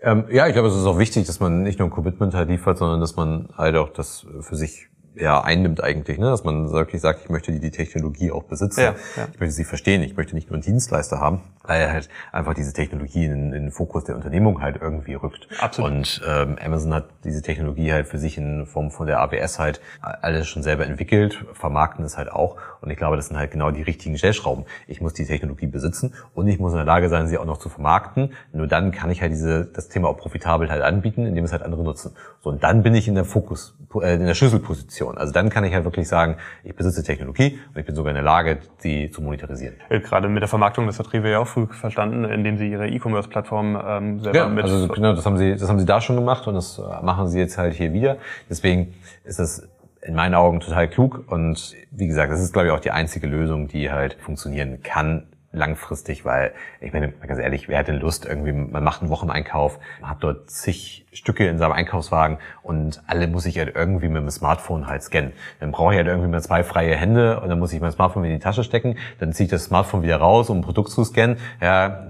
[0.00, 2.48] Ähm, ja, ich glaube, es ist auch wichtig, dass man nicht nur ein Commitment halt
[2.48, 4.88] liefert, sondern dass man halt auch das für sich
[5.20, 6.26] ja, einnimmt eigentlich, ne?
[6.26, 8.80] dass man wirklich sagt, ich möchte die, die Technologie auch besitzen.
[8.80, 9.28] Ja, ja.
[9.32, 10.02] Ich möchte sie verstehen.
[10.02, 13.64] Ich möchte nicht nur einen Dienstleister haben, weil er halt einfach diese Technologie in, in
[13.64, 15.48] den Fokus der Unternehmung halt irgendwie rückt.
[15.58, 15.90] Absolut.
[15.90, 19.80] Und ähm, Amazon hat diese Technologie halt für sich in Form von der AWS halt
[20.00, 22.56] alles schon selber entwickelt, vermarkten es halt auch.
[22.80, 24.64] Und ich glaube, das sind halt genau die richtigen Stellschrauben.
[24.86, 27.58] Ich muss die Technologie besitzen und ich muss in der Lage sein, sie auch noch
[27.58, 28.32] zu vermarkten.
[28.52, 31.62] Nur dann kann ich halt diese, das Thema auch profitabel halt anbieten, indem es halt
[31.62, 32.12] andere nutzen.
[32.40, 35.18] So, und dann bin ich in der Fokus, äh, in der Schlüsselposition.
[35.18, 38.16] Also dann kann ich halt wirklich sagen, ich besitze Technologie und ich bin sogar in
[38.16, 39.76] der Lage, sie zu monetarisieren.
[39.88, 42.88] Äh, gerade mit der Vermarktung, das hat Rewe ja auch früh verstanden, indem sie ihre
[42.88, 44.64] E-Commerce-Plattform ähm, selber ja, mit...
[44.64, 47.28] also genau, das haben sie, das haben sie da schon gemacht und das äh, machen
[47.28, 48.18] sie jetzt halt hier wieder.
[48.48, 49.68] Deswegen ist das
[50.08, 53.26] in meinen Augen total klug und wie gesagt, das ist glaube ich auch die einzige
[53.26, 58.26] Lösung, die halt funktionieren kann langfristig, weil ich meine, ganz ehrlich, wer hat denn Lust
[58.26, 63.28] irgendwie, man macht einen Wocheneinkauf, man hat dort zig Stücke in seinem Einkaufswagen und alle
[63.28, 65.32] muss ich halt irgendwie mit dem Smartphone halt scannen.
[65.58, 68.24] Dann brauche ich halt irgendwie mal zwei freie Hände und dann muss ich mein Smartphone
[68.24, 71.02] in die Tasche stecken, dann ziehe ich das Smartphone wieder raus, um ein Produkt zu
[71.04, 71.38] scannen.
[71.62, 72.08] Ja,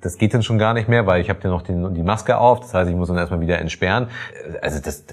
[0.00, 2.38] das geht dann schon gar nicht mehr, weil ich habe ja noch die, die Maske
[2.38, 4.08] auf, das heißt, ich muss dann erstmal wieder entsperren.
[4.62, 5.04] Also das,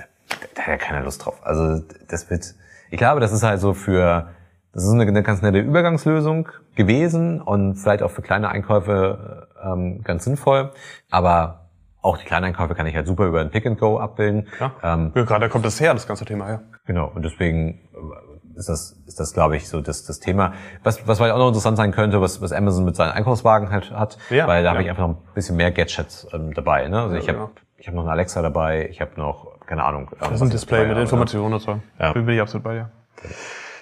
[0.56, 1.40] da hat ja keiner Lust drauf.
[1.44, 2.56] Also das wird,
[2.90, 4.30] ich glaube, das ist halt so für,
[4.74, 10.04] das ist eine, eine ganz nette Übergangslösung gewesen und vielleicht auch für kleine Einkäufe ähm,
[10.04, 10.72] ganz sinnvoll.
[11.10, 11.68] Aber
[12.02, 14.48] auch die kleinen Einkäufe kann ich halt super über ein Pick and Go abbilden.
[14.60, 14.72] Ja.
[14.84, 16.62] Ähm, ja, gerade kommt das her, das ganze Thema her.
[16.86, 17.12] Genau.
[17.14, 20.54] Und deswegen äh, ist das, ist das, glaube ich, so das, das Thema.
[20.84, 23.92] Was, was vielleicht auch noch interessant sein könnte, was, was Amazon mit seinen Einkaufswagen halt
[23.92, 24.74] hat, ja, weil da ja.
[24.74, 26.88] habe ich einfach noch ein bisschen mehr Gadgets ähm, dabei.
[26.88, 27.02] Ne?
[27.02, 30.10] Also ich habe ich hab noch eine Alexa dabei, ich habe noch, keine Ahnung.
[30.20, 31.80] Das ist ein Display mit Informationen und so.
[32.00, 32.14] Ja.
[32.14, 32.90] Bin ich absolut bei dir.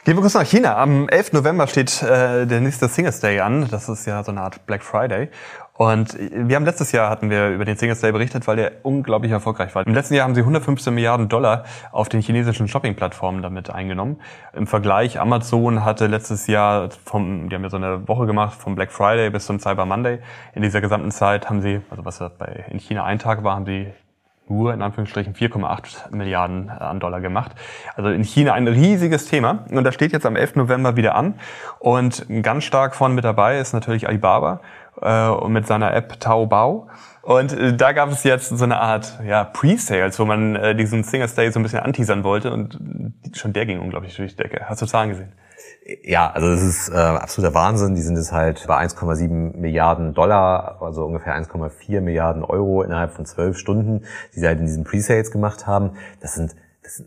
[0.06, 0.78] Gehen wir kurz nach China.
[0.78, 1.34] Am 11.
[1.34, 3.68] November steht äh, der nächste Singles Day an.
[3.72, 5.30] Das ist ja so eine Art Black Friday.
[5.74, 9.32] Und wir haben letztes Jahr hatten wir über den Singles Day berichtet, weil der unglaublich
[9.32, 9.86] erfolgreich war.
[9.86, 14.22] Im letzten Jahr haben sie 115 Milliarden Dollar auf den chinesischen Shopping-Plattformen damit eingenommen.
[14.54, 18.76] Im Vergleich, Amazon hatte letztes Jahr vom, die haben ja so eine Woche gemacht, vom
[18.76, 20.20] Black Friday bis zum Cyber Monday.
[20.54, 23.66] In dieser gesamten Zeit haben sie, also was bei, in China ein Tag war, haben
[23.66, 23.92] sie
[24.48, 27.52] nur in Anführungsstrichen 4,8 Milliarden äh, an Dollar gemacht.
[27.96, 29.66] Also in China ein riesiges Thema.
[29.72, 30.56] Und das steht jetzt am 11.
[30.56, 31.36] November wieder an.
[31.80, 34.62] Und ganz stark vorne mit dabei ist natürlich Alibaba
[35.02, 36.90] äh, mit seiner App Taobao.
[37.22, 41.04] Und äh, da gab es jetzt so eine Art ja, Pre-Sales, wo man äh, diesen
[41.04, 42.78] Singles Day so ein bisschen anteasern wollte und
[43.34, 44.66] schon der ging unglaublich durch die Decke.
[44.70, 45.34] Hast du Zahlen gesehen?
[46.04, 47.94] Ja, also das ist äh, absoluter Wahnsinn.
[47.94, 53.26] Die sind jetzt halt bei 1,7 Milliarden Dollar, also ungefähr 1,4 Milliarden Euro innerhalb von
[53.26, 55.92] zwölf Stunden, die sie halt in diesen Pre-Sales gemacht haben.
[56.22, 57.04] Das sind das,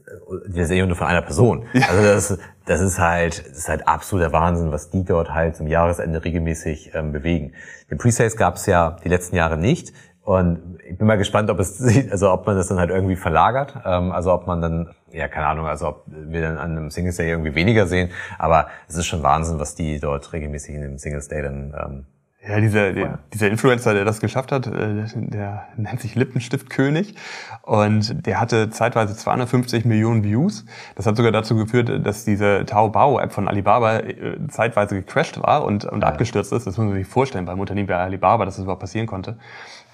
[0.48, 1.66] das ist ja nur von einer Person.
[1.72, 1.86] Ja.
[1.88, 5.66] Also das, das ist halt, das ist halt absoluter Wahnsinn, was die dort halt zum
[5.66, 7.52] Jahresende regelmäßig ähm, bewegen.
[7.90, 9.92] Den Presales gab es ja die letzten Jahre nicht.
[10.28, 13.74] Und ich bin mal gespannt, ob es, also ob man das dann halt irgendwie verlagert,
[13.86, 17.16] ähm, also ob man dann, ja keine Ahnung, also ob wir dann an einem Singles
[17.16, 18.10] Day irgendwie weniger sehen.
[18.38, 22.04] Aber es ist schon Wahnsinn, was die dort regelmäßig in dem Singles Day dann ähm,
[22.46, 27.14] ja, dieser, der, dieser Influencer, der das geschafft hat, äh, der nennt sich Lippenstiftkönig
[27.62, 30.64] und der hatte zeitweise 250 Millionen Views.
[30.94, 35.84] Das hat sogar dazu geführt, dass diese Taobao-App von Alibaba äh, zeitweise gecrashed war und,
[35.86, 36.08] und ja.
[36.08, 36.66] abgestürzt ist.
[36.66, 39.38] Das muss man sich vorstellen beim Unternehmen wie Alibaba, dass das überhaupt passieren konnte.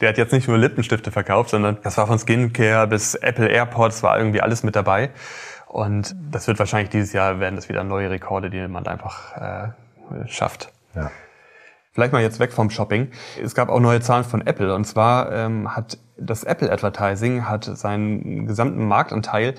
[0.00, 4.02] Der hat jetzt nicht nur Lippenstifte verkauft, sondern das war von Skincare bis Apple AirPods,
[4.02, 5.11] war irgendwie alles mit dabei.
[5.66, 10.28] Und das wird wahrscheinlich dieses Jahr werden das wieder neue Rekorde, die man einfach äh,
[10.28, 10.72] schafft.
[10.94, 11.11] Ja.
[11.92, 13.11] Vielleicht mal jetzt weg vom Shopping.
[13.42, 14.74] Es gab auch neue Zahlen von Apple.
[14.74, 19.54] Und zwar ähm, hat das Apple Advertising hat seinen gesamten Marktanteil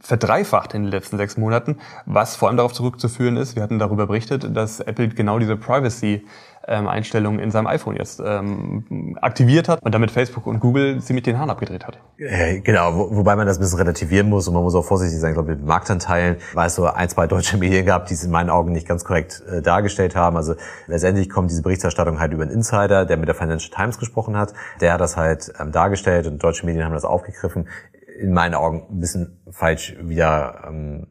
[0.00, 4.06] verdreifacht in den letzten sechs Monaten, was vor allem darauf zurückzuführen ist, wir hatten darüber
[4.06, 6.26] berichtet, dass Apple genau diese Privacy
[6.68, 11.24] ähm, Einstellungen in seinem iPhone jetzt ähm, aktiviert hat und damit Facebook und Google ziemlich
[11.24, 11.98] den Hahn abgedreht hat.
[12.18, 15.20] Äh, genau, wo, wobei man das ein bisschen relativieren muss und man muss auch vorsichtig
[15.20, 15.30] sein.
[15.30, 18.30] Ich glaube, mit Marktanteilen, weil es so ein, zwei deutsche Medien gab, die es in
[18.30, 20.36] meinen Augen nicht ganz korrekt äh, dargestellt haben.
[20.36, 20.54] Also
[20.86, 24.52] letztendlich kommt diese Berichterstattung halt über einen Insider, der mit der Financial Times gesprochen hat.
[24.80, 27.68] Der hat das halt ähm, dargestellt und deutsche Medien haben das aufgegriffen.
[28.18, 31.06] In meinen Augen ein bisschen falsch wieder, ähm,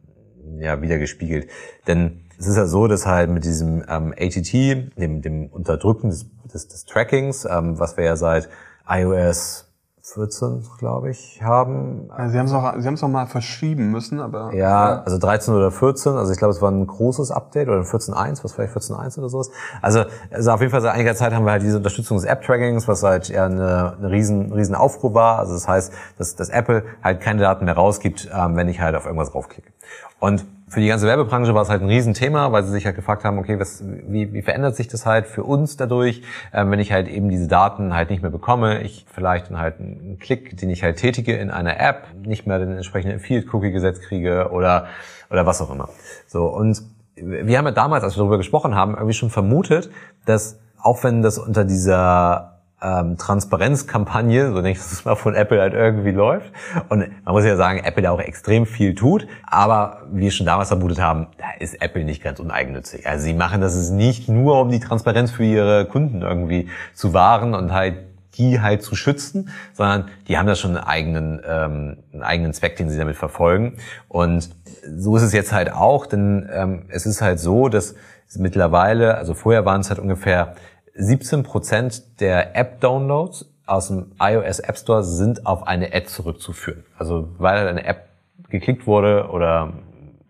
[0.60, 1.50] ja, wieder gespiegelt.
[1.88, 4.54] Denn es ist ja so, dass halt mit diesem ähm, ATT,
[4.98, 8.50] dem, dem Unterdrücken des, des, des Trackings, ähm, was wir ja seit
[8.88, 9.66] iOS
[10.14, 12.10] 14, glaube ich, haben.
[12.16, 14.54] Ja, Sie haben es auch, Sie haben es auch mal verschieben müssen, aber.
[14.54, 16.14] Ja, also 13 oder 14.
[16.14, 19.50] Also ich glaube, es war ein großes Update oder 14.1, was vielleicht 14.1 oder sowas.
[19.82, 22.88] Also, also auf jeden Fall seit einiger Zeit haben wir halt diese Unterstützung des App-Trackings,
[22.88, 25.40] was halt eher eine, eine riesen, riesen Aufruhr war.
[25.40, 28.96] Also das heißt, dass, dass Apple halt keine Daten mehr rausgibt, ähm, wenn ich halt
[28.96, 29.72] auf irgendwas raufklicke.
[30.20, 33.24] Und für die ganze Werbebranche war es halt ein Riesenthema, weil sie sich halt gefragt
[33.24, 36.24] haben, okay, was, wie, wie verändert sich das halt für uns dadurch,
[36.54, 39.80] ähm, wenn ich halt eben diese Daten halt nicht mehr bekomme, ich vielleicht dann halt
[39.80, 44.50] einen Klick, den ich halt tätige in einer App, nicht mehr den entsprechenden Field-Cookie-Gesetz kriege
[44.52, 44.88] oder,
[45.30, 45.90] oder was auch immer.
[46.28, 46.82] So, und
[47.16, 49.92] wir haben ja damals, als wir darüber gesprochen haben, irgendwie schon vermutet,
[50.26, 55.60] dass auch wenn das unter dieser ähm, Transparenzkampagne, so denke ich das mal, von Apple
[55.60, 56.52] halt irgendwie läuft.
[56.90, 59.28] Und man muss ja sagen, Apple da auch extrem viel tut.
[59.48, 63.08] Aber wie wir schon damals vermutet haben, da ist Apple nicht ganz uneigennützig.
[63.08, 67.14] Also sie machen das ist nicht nur, um die Transparenz für ihre Kunden irgendwie zu
[67.14, 67.96] wahren und halt
[68.38, 72.76] die halt zu schützen, sondern die haben da schon einen eigenen, ähm, einen eigenen Zweck,
[72.76, 73.78] den sie damit verfolgen.
[74.10, 74.50] Und
[74.98, 77.96] so ist es jetzt halt auch, denn ähm, es ist halt so, dass
[78.38, 80.56] mittlerweile, also vorher waren es halt ungefähr
[80.96, 86.86] 17 Prozent der App-Downloads aus dem iOS App Store sind auf eine Ad zurückzuführen.
[86.98, 88.08] Also weil eine App
[88.50, 89.74] geklickt wurde oder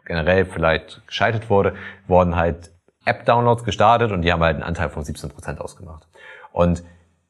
[0.05, 1.75] generell vielleicht geschaltet wurde,
[2.07, 2.71] wurden halt
[3.05, 6.07] App-Downloads gestartet und die haben halt einen Anteil von 17 Prozent ausgemacht.
[6.51, 6.83] Und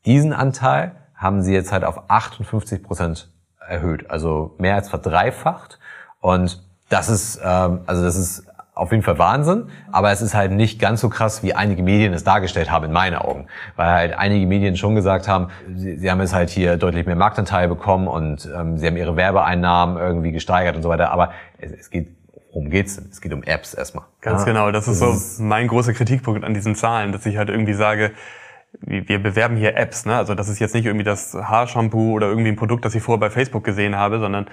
[0.05, 5.79] diesen Anteil haben sie jetzt halt auf 58 Prozent erhöht, also mehr als verdreifacht.
[6.21, 10.51] Und das ist, ähm, also das ist auf jeden Fall Wahnsinn, aber es ist halt
[10.51, 13.47] nicht ganz so krass, wie einige Medien es dargestellt haben, in meinen Augen.
[13.77, 17.15] Weil halt einige Medien schon gesagt haben, sie, sie haben jetzt halt hier deutlich mehr
[17.15, 21.11] Marktanteil bekommen und ähm, sie haben ihre Werbeeinnahmen irgendwie gesteigert und so weiter.
[21.11, 22.09] Aber es, es geht
[22.51, 23.09] worum geht's denn?
[23.11, 24.05] Es geht um Apps erstmal.
[24.21, 24.45] Ganz ja.
[24.45, 28.11] genau, das ist so mein großer Kritikpunkt an diesen Zahlen, dass ich halt irgendwie sage,
[28.81, 30.15] wir bewerben hier Apps, ne?
[30.15, 33.19] Also das ist jetzt nicht irgendwie das Haarshampoo oder irgendwie ein Produkt, das ich vorher
[33.19, 34.47] bei Facebook gesehen habe, sondern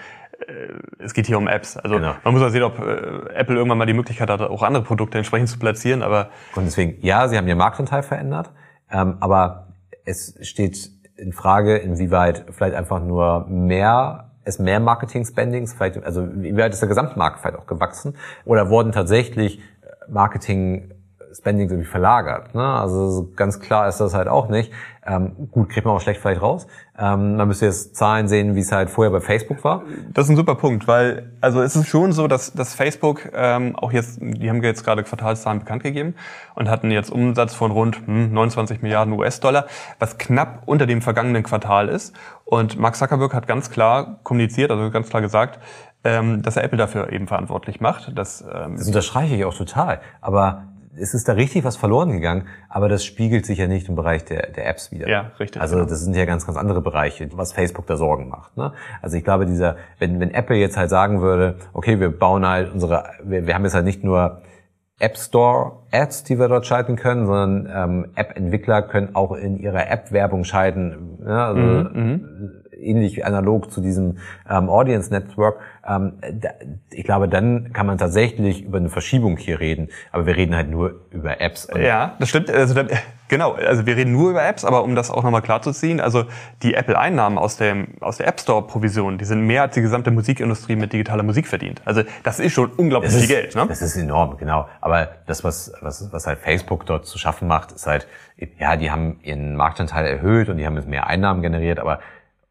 [0.98, 1.76] es geht hier um Apps.
[1.76, 2.14] Also genau.
[2.24, 5.18] man muss mal sehen, ob äh, Apple irgendwann mal die Möglichkeit hat, auch andere Produkte
[5.18, 6.02] entsprechend zu platzieren.
[6.02, 8.50] Aber und deswegen, ja, sie haben ihren Marktanteil verändert,
[8.90, 9.68] ähm, aber
[10.04, 16.56] es steht in Frage, inwieweit vielleicht einfach nur mehr es mehr Marketing-Spendings, vielleicht, also wie
[16.56, 18.16] weit ist der Gesamtmarkt vielleicht auch gewachsen?
[18.44, 19.60] Oder wurden tatsächlich
[20.08, 20.92] Marketing
[21.32, 22.54] Spending irgendwie verlagert.
[22.54, 22.62] Ne?
[22.62, 24.72] Also ganz klar ist das halt auch nicht.
[25.04, 26.68] Ähm, gut, kriegt man auch schlecht vielleicht raus.
[26.96, 29.82] Ähm, man müsste jetzt Zahlen sehen, wie es halt vorher bei Facebook war.
[30.12, 33.74] Das ist ein super Punkt, weil also es ist schon so, dass, dass Facebook ähm,
[33.74, 36.14] auch jetzt, die haben jetzt gerade Quartalszahlen bekannt gegeben
[36.54, 39.66] und hatten jetzt Umsatz von rund hm, 29 Milliarden US-Dollar,
[39.98, 42.14] was knapp unter dem vergangenen Quartal ist.
[42.44, 45.58] Und Mark Zuckerberg hat ganz klar kommuniziert, also ganz klar gesagt,
[46.04, 48.16] ähm, dass er Apple dafür eben verantwortlich macht.
[48.16, 50.00] Dass, ähm, das unterstreiche ich auch total.
[50.20, 53.94] Aber es ist da richtig was verloren gegangen, aber das spiegelt sich ja nicht im
[53.94, 55.08] Bereich der, der Apps wieder.
[55.08, 55.60] Ja, richtig.
[55.60, 55.88] Also genau.
[55.88, 58.56] das sind ja ganz, ganz andere Bereiche, was Facebook da Sorgen macht.
[58.56, 58.72] Ne?
[59.00, 62.72] Also ich glaube, dieser, wenn, wenn Apple jetzt halt sagen würde, okay, wir bauen halt
[62.72, 64.42] unsere, wir, wir haben jetzt halt nicht nur
[64.98, 69.90] App Store Ads, die wir dort schalten können, sondern ähm, App-Entwickler können auch in ihrer
[69.90, 71.18] App Werbung schalten.
[71.26, 74.18] Ja, also mhm, mhm ähnlich analog zu diesem
[74.48, 75.60] ähm, Audience Network.
[75.86, 76.50] Ähm, da,
[76.90, 79.88] ich glaube, dann kann man tatsächlich über eine Verschiebung hier reden.
[80.10, 81.68] Aber wir reden halt nur über Apps.
[81.80, 82.50] ja, das stimmt.
[82.50, 82.74] Also,
[83.32, 86.26] genau, also wir reden nur über Apps, aber um das auch nochmal klarzuziehen, also
[86.62, 90.76] die Apple-Einnahmen aus, dem, aus der App Store-Provision, die sind mehr als die gesamte Musikindustrie
[90.76, 91.80] mit digitaler Musik verdient.
[91.84, 93.54] Also das ist schon unglaublich ist, viel Geld.
[93.56, 93.64] Ne?
[93.66, 94.68] Das ist enorm, genau.
[94.80, 98.06] Aber das, was, was, was halt Facebook dort zu schaffen macht, ist halt,
[98.58, 102.00] ja, die haben ihren Marktanteil erhöht und die haben jetzt mehr Einnahmen generiert, aber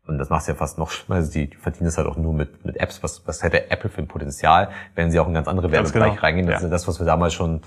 [0.08, 1.18] und das macht es ja fast noch schlimmer.
[1.18, 3.04] Also die, die verdienen es halt auch nur mit, mit Apps.
[3.04, 6.22] Was, was hätte Apple für ein Potenzial, wenn sie auch in ganz andere Werbebereiche genau.
[6.22, 6.48] reingehen?
[6.48, 6.68] Das ja.
[6.68, 7.62] ist das, was wir damals schon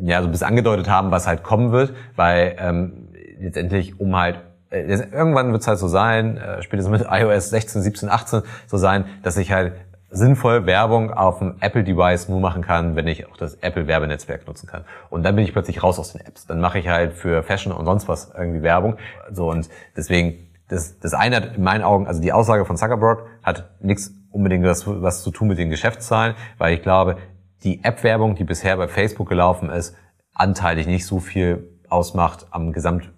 [0.00, 3.08] ja so ein bisschen angedeutet haben, was halt kommen wird, weil ähm,
[3.38, 7.82] letztendlich um halt äh, irgendwann wird es halt so sein, äh, spätestens mit iOS 16,
[7.82, 9.74] 17, 18 so sein, dass ich halt
[10.08, 14.84] sinnvoll Werbung auf dem Apple-Device nur machen kann, wenn ich auch das Apple-Werbenetzwerk nutzen kann.
[15.10, 16.46] Und dann bin ich plötzlich raus aus den Apps.
[16.46, 18.96] Dann mache ich halt für Fashion und sonst was irgendwie Werbung.
[19.30, 23.26] So und deswegen das, das eine hat in meinen Augen, also die Aussage von Zuckerberg
[23.42, 27.16] hat nichts unbedingt was, was zu tun mit den Geschäftszahlen, weil ich glaube,
[27.62, 29.96] die App-Werbung, die bisher bei Facebook gelaufen ist,
[30.34, 33.10] anteilig nicht so viel ausmacht am Gesamt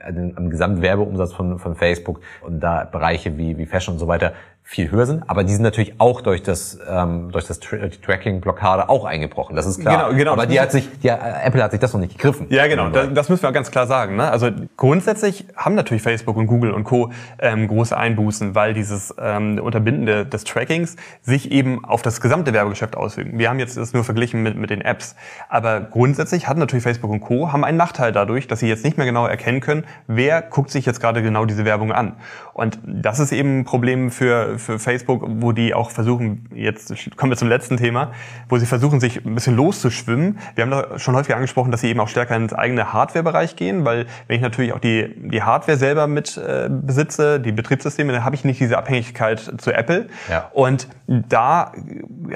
[0.00, 4.32] am Gesamtwerbeumsatz von, von Facebook und da Bereiche wie, wie Fashion und so weiter
[4.64, 8.88] viel höher sind, aber die sind natürlich auch durch das ähm, durch das Tra Tracking-Blockade
[8.88, 9.54] auch eingebrochen.
[9.54, 10.08] Das ist klar.
[10.08, 10.32] Genau, genau.
[10.32, 12.46] Aber die hat sich, die, äh, Apple hat sich das noch nicht gegriffen.
[12.48, 12.88] Ja, genau.
[12.88, 14.16] Das, das müssen wir ganz klar sagen.
[14.16, 14.30] Ne?
[14.30, 17.10] Also grundsätzlich haben natürlich Facebook und Google und Co.
[17.38, 22.52] Ähm, große Einbußen, weil dieses ähm, Unterbinden de, des Trackings sich eben auf das gesamte
[22.52, 23.36] Werbegeschäft auswirkt.
[23.36, 25.16] Wir haben jetzt das nur verglichen mit, mit den Apps,
[25.48, 27.52] aber grundsätzlich hat natürlich Facebook und Co.
[27.52, 30.86] haben einen Nachteil dadurch, dass sie jetzt nicht mehr genau erkennen können, wer guckt sich
[30.86, 32.16] jetzt gerade genau diese Werbung an.
[32.54, 37.30] Und das ist eben ein Problem für, für Facebook, wo die auch versuchen, jetzt kommen
[37.30, 38.12] wir zum letzten Thema,
[38.48, 40.38] wo sie versuchen, sich ein bisschen loszuschwimmen.
[40.54, 43.84] Wir haben da schon häufig angesprochen, dass sie eben auch stärker ins eigene Hardware-Bereich gehen,
[43.84, 48.24] weil wenn ich natürlich auch die, die Hardware selber mit äh, besitze, die Betriebssysteme, dann
[48.24, 50.08] habe ich nicht diese Abhängigkeit zu Apple.
[50.28, 50.50] Ja.
[50.52, 51.72] Und da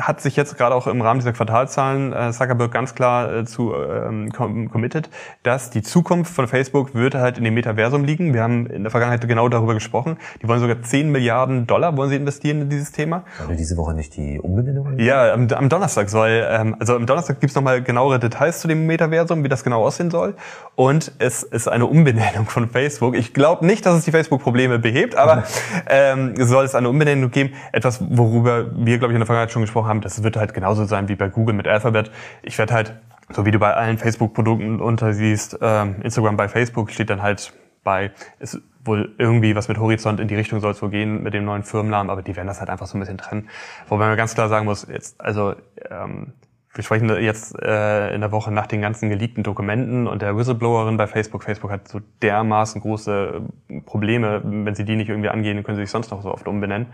[0.00, 3.74] hat sich jetzt gerade auch im Rahmen dieser Quartalzahlen äh, Zuckerberg ganz klar äh, zu
[3.74, 5.10] ähm, committed,
[5.42, 8.34] dass die Zukunft von Facebook wird halt in dem Metaversum liegen.
[8.34, 10.18] Wir haben in der Vergangenheit genau darüber gesprochen.
[10.42, 13.24] Die wollen sogar 10 Milliarden Dollar wollen sie investieren in dieses Thema.
[13.46, 14.98] War diese Woche nicht die Umbenennung?
[14.98, 18.86] Ja, am, am Donnerstag soll, ähm, also am Donnerstag gibt's nochmal genauere Details zu dem
[18.86, 20.34] Metaversum, wie das genau aussehen soll.
[20.74, 23.16] Und es ist eine Umbenennung von Facebook.
[23.16, 25.44] Ich glaube nicht, dass es die Facebook-Probleme behebt, aber
[25.88, 27.54] ähm, soll es eine Umbenennung geben.
[27.72, 30.84] Etwas, worüber wir, glaube ich, in der Vergangenheit schon gesprochen haben, das wird halt genauso
[30.84, 32.10] sein wie bei Google mit Alphabet.
[32.42, 32.94] Ich werde halt,
[33.30, 38.10] so wie du bei allen Facebook-Produkten untersiehst, ähm, Instagram bei Facebook steht dann halt bei,
[38.40, 41.44] ist wohl irgendwie was mit Horizont in die Richtung soll es wohl gehen mit dem
[41.44, 43.48] neuen Firmennamen, aber die werden das halt einfach so ein bisschen trennen.
[43.88, 45.54] Wobei man ganz klar sagen muss, jetzt, also
[45.90, 46.32] ähm,
[46.76, 50.98] wir sprechen jetzt äh, in der Woche nach den ganzen geleakten Dokumenten und der Whistleblowerin
[50.98, 51.42] bei Facebook.
[51.42, 54.42] Facebook hat so dermaßen große äh, Probleme.
[54.44, 56.88] Wenn sie die nicht irgendwie angehen, können sie sich sonst noch so oft umbenennen.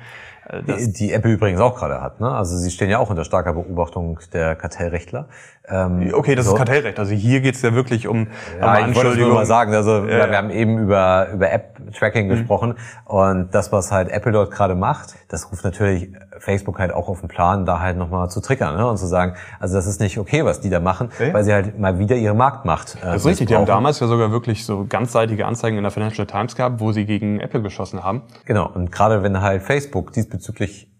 [0.52, 2.20] Äh, die, die Apple übrigens auch gerade hat.
[2.20, 2.30] Ne?
[2.30, 5.28] Also sie stehen ja auch unter starker Beobachtung der Kartellrechtler.
[5.68, 6.52] Ähm, okay, das so.
[6.52, 6.98] ist Kartellrecht.
[6.98, 8.28] Also hier geht's ja wirklich um,
[8.60, 9.74] ja, um ich wollte nur mal sagen.
[9.74, 10.30] Also ja.
[10.30, 12.30] wir haben eben über über App-Tracking mhm.
[12.30, 12.74] gesprochen
[13.06, 16.12] und das, was halt Apple dort gerade macht, das ruft natürlich
[16.42, 18.86] Facebook halt auch auf dem Plan, da halt nochmal zu triggern ne?
[18.86, 21.32] und zu sagen, also das ist nicht okay, was die da machen, okay.
[21.32, 22.96] weil sie halt mal wieder ihre Marktmacht.
[22.96, 25.92] Äh, das ist richtig, die haben damals ja sogar wirklich so ganzseitige Anzeigen in der
[25.92, 28.22] Financial Times gehabt, wo sie gegen Apple geschossen haben.
[28.44, 30.90] Genau, und gerade wenn halt Facebook diesbezüglich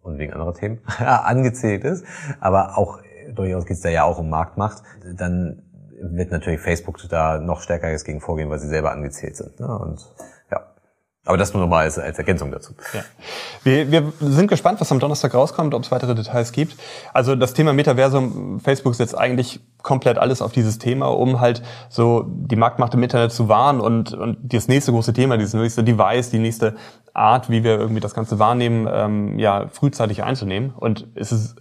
[0.00, 2.04] und wegen anderer Themen angezählt ist,
[2.40, 3.00] aber auch
[3.34, 4.82] durchaus geht es da ja auch um Marktmacht,
[5.14, 5.62] dann
[6.00, 9.58] wird natürlich Facebook da noch stärker jetzt gegen vorgehen, weil sie selber angezählt sind.
[9.60, 9.66] Ne?
[9.66, 10.14] Und
[11.28, 12.72] aber das nur nochmal als, als Ergänzung dazu.
[12.94, 13.04] Ja.
[13.62, 16.74] Wir, wir sind gespannt, was am Donnerstag rauskommt, ob es weitere Details gibt.
[17.12, 22.24] Also das Thema Metaversum, Facebook setzt eigentlich komplett alles auf dieses Thema, um halt so
[22.26, 26.30] die Marktmacht im Internet zu wahren und, und das nächste große Thema, dieses nächste Device,
[26.30, 26.76] die nächste
[27.12, 30.72] Art, wie wir irgendwie das Ganze wahrnehmen, ähm, ja, frühzeitig einzunehmen.
[30.74, 31.56] Und es ist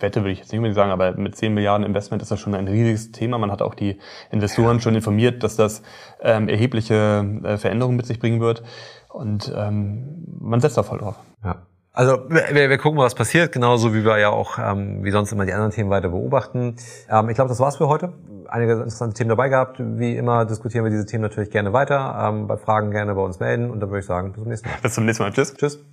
[0.00, 2.54] Wette würde ich jetzt nicht unbedingt sagen, aber mit 10 Milliarden Investment ist das schon
[2.54, 3.38] ein riesiges Thema.
[3.38, 3.98] Man hat auch die
[4.30, 5.82] Investoren schon informiert, dass das
[6.22, 8.62] ähm, erhebliche äh, Veränderungen mit sich bringen wird.
[9.08, 11.16] Und ähm, man setzt da voll drauf.
[11.44, 11.62] Ja.
[11.98, 15.46] Also wir, wir gucken, was passiert, genauso wie wir ja auch ähm, wie sonst immer
[15.46, 16.76] die anderen Themen weiter beobachten.
[17.10, 18.12] Ähm, ich glaube, das war's für heute.
[18.46, 19.78] Einige interessante Themen dabei gehabt.
[19.80, 22.16] Wie immer diskutieren wir diese Themen natürlich gerne weiter.
[22.28, 24.68] Ähm, bei Fragen gerne bei uns melden und dann würde ich sagen, bis zum nächsten
[24.68, 24.76] Mal.
[24.80, 25.32] Bis zum nächsten Mal.
[25.32, 25.54] Tschüss.
[25.54, 25.84] Tschüss.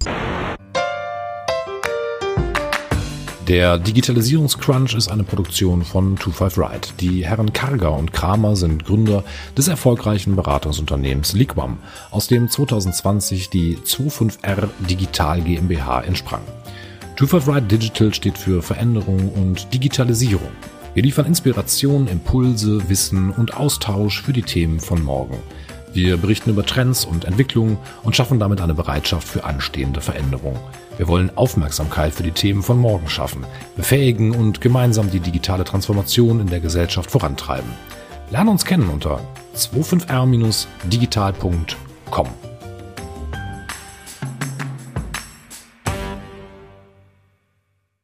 [3.48, 6.88] Der Digitalisierungscrunch ist eine Produktion von 25 Ride.
[7.00, 9.24] Die Herren Karger und Kramer sind Gründer
[9.56, 11.78] des erfolgreichen Beratungsunternehmens Liquam,
[12.10, 16.42] aus dem 2020 die 25R Digital GmbH entsprang.
[17.18, 20.50] 25 Ride Digital steht für Veränderung und Digitalisierung.
[20.96, 25.38] Wir liefern Inspiration, Impulse, Wissen und Austausch für die Themen von morgen.
[25.94, 30.60] Wir berichten über Trends und Entwicklungen und schaffen damit eine Bereitschaft für anstehende Veränderungen.
[30.98, 36.40] Wir wollen Aufmerksamkeit für die Themen von morgen schaffen, befähigen und gemeinsam die digitale Transformation
[36.40, 37.70] in der Gesellschaft vorantreiben.
[38.32, 39.20] Lerne uns kennen unter
[39.56, 42.55] 25r-digital.com.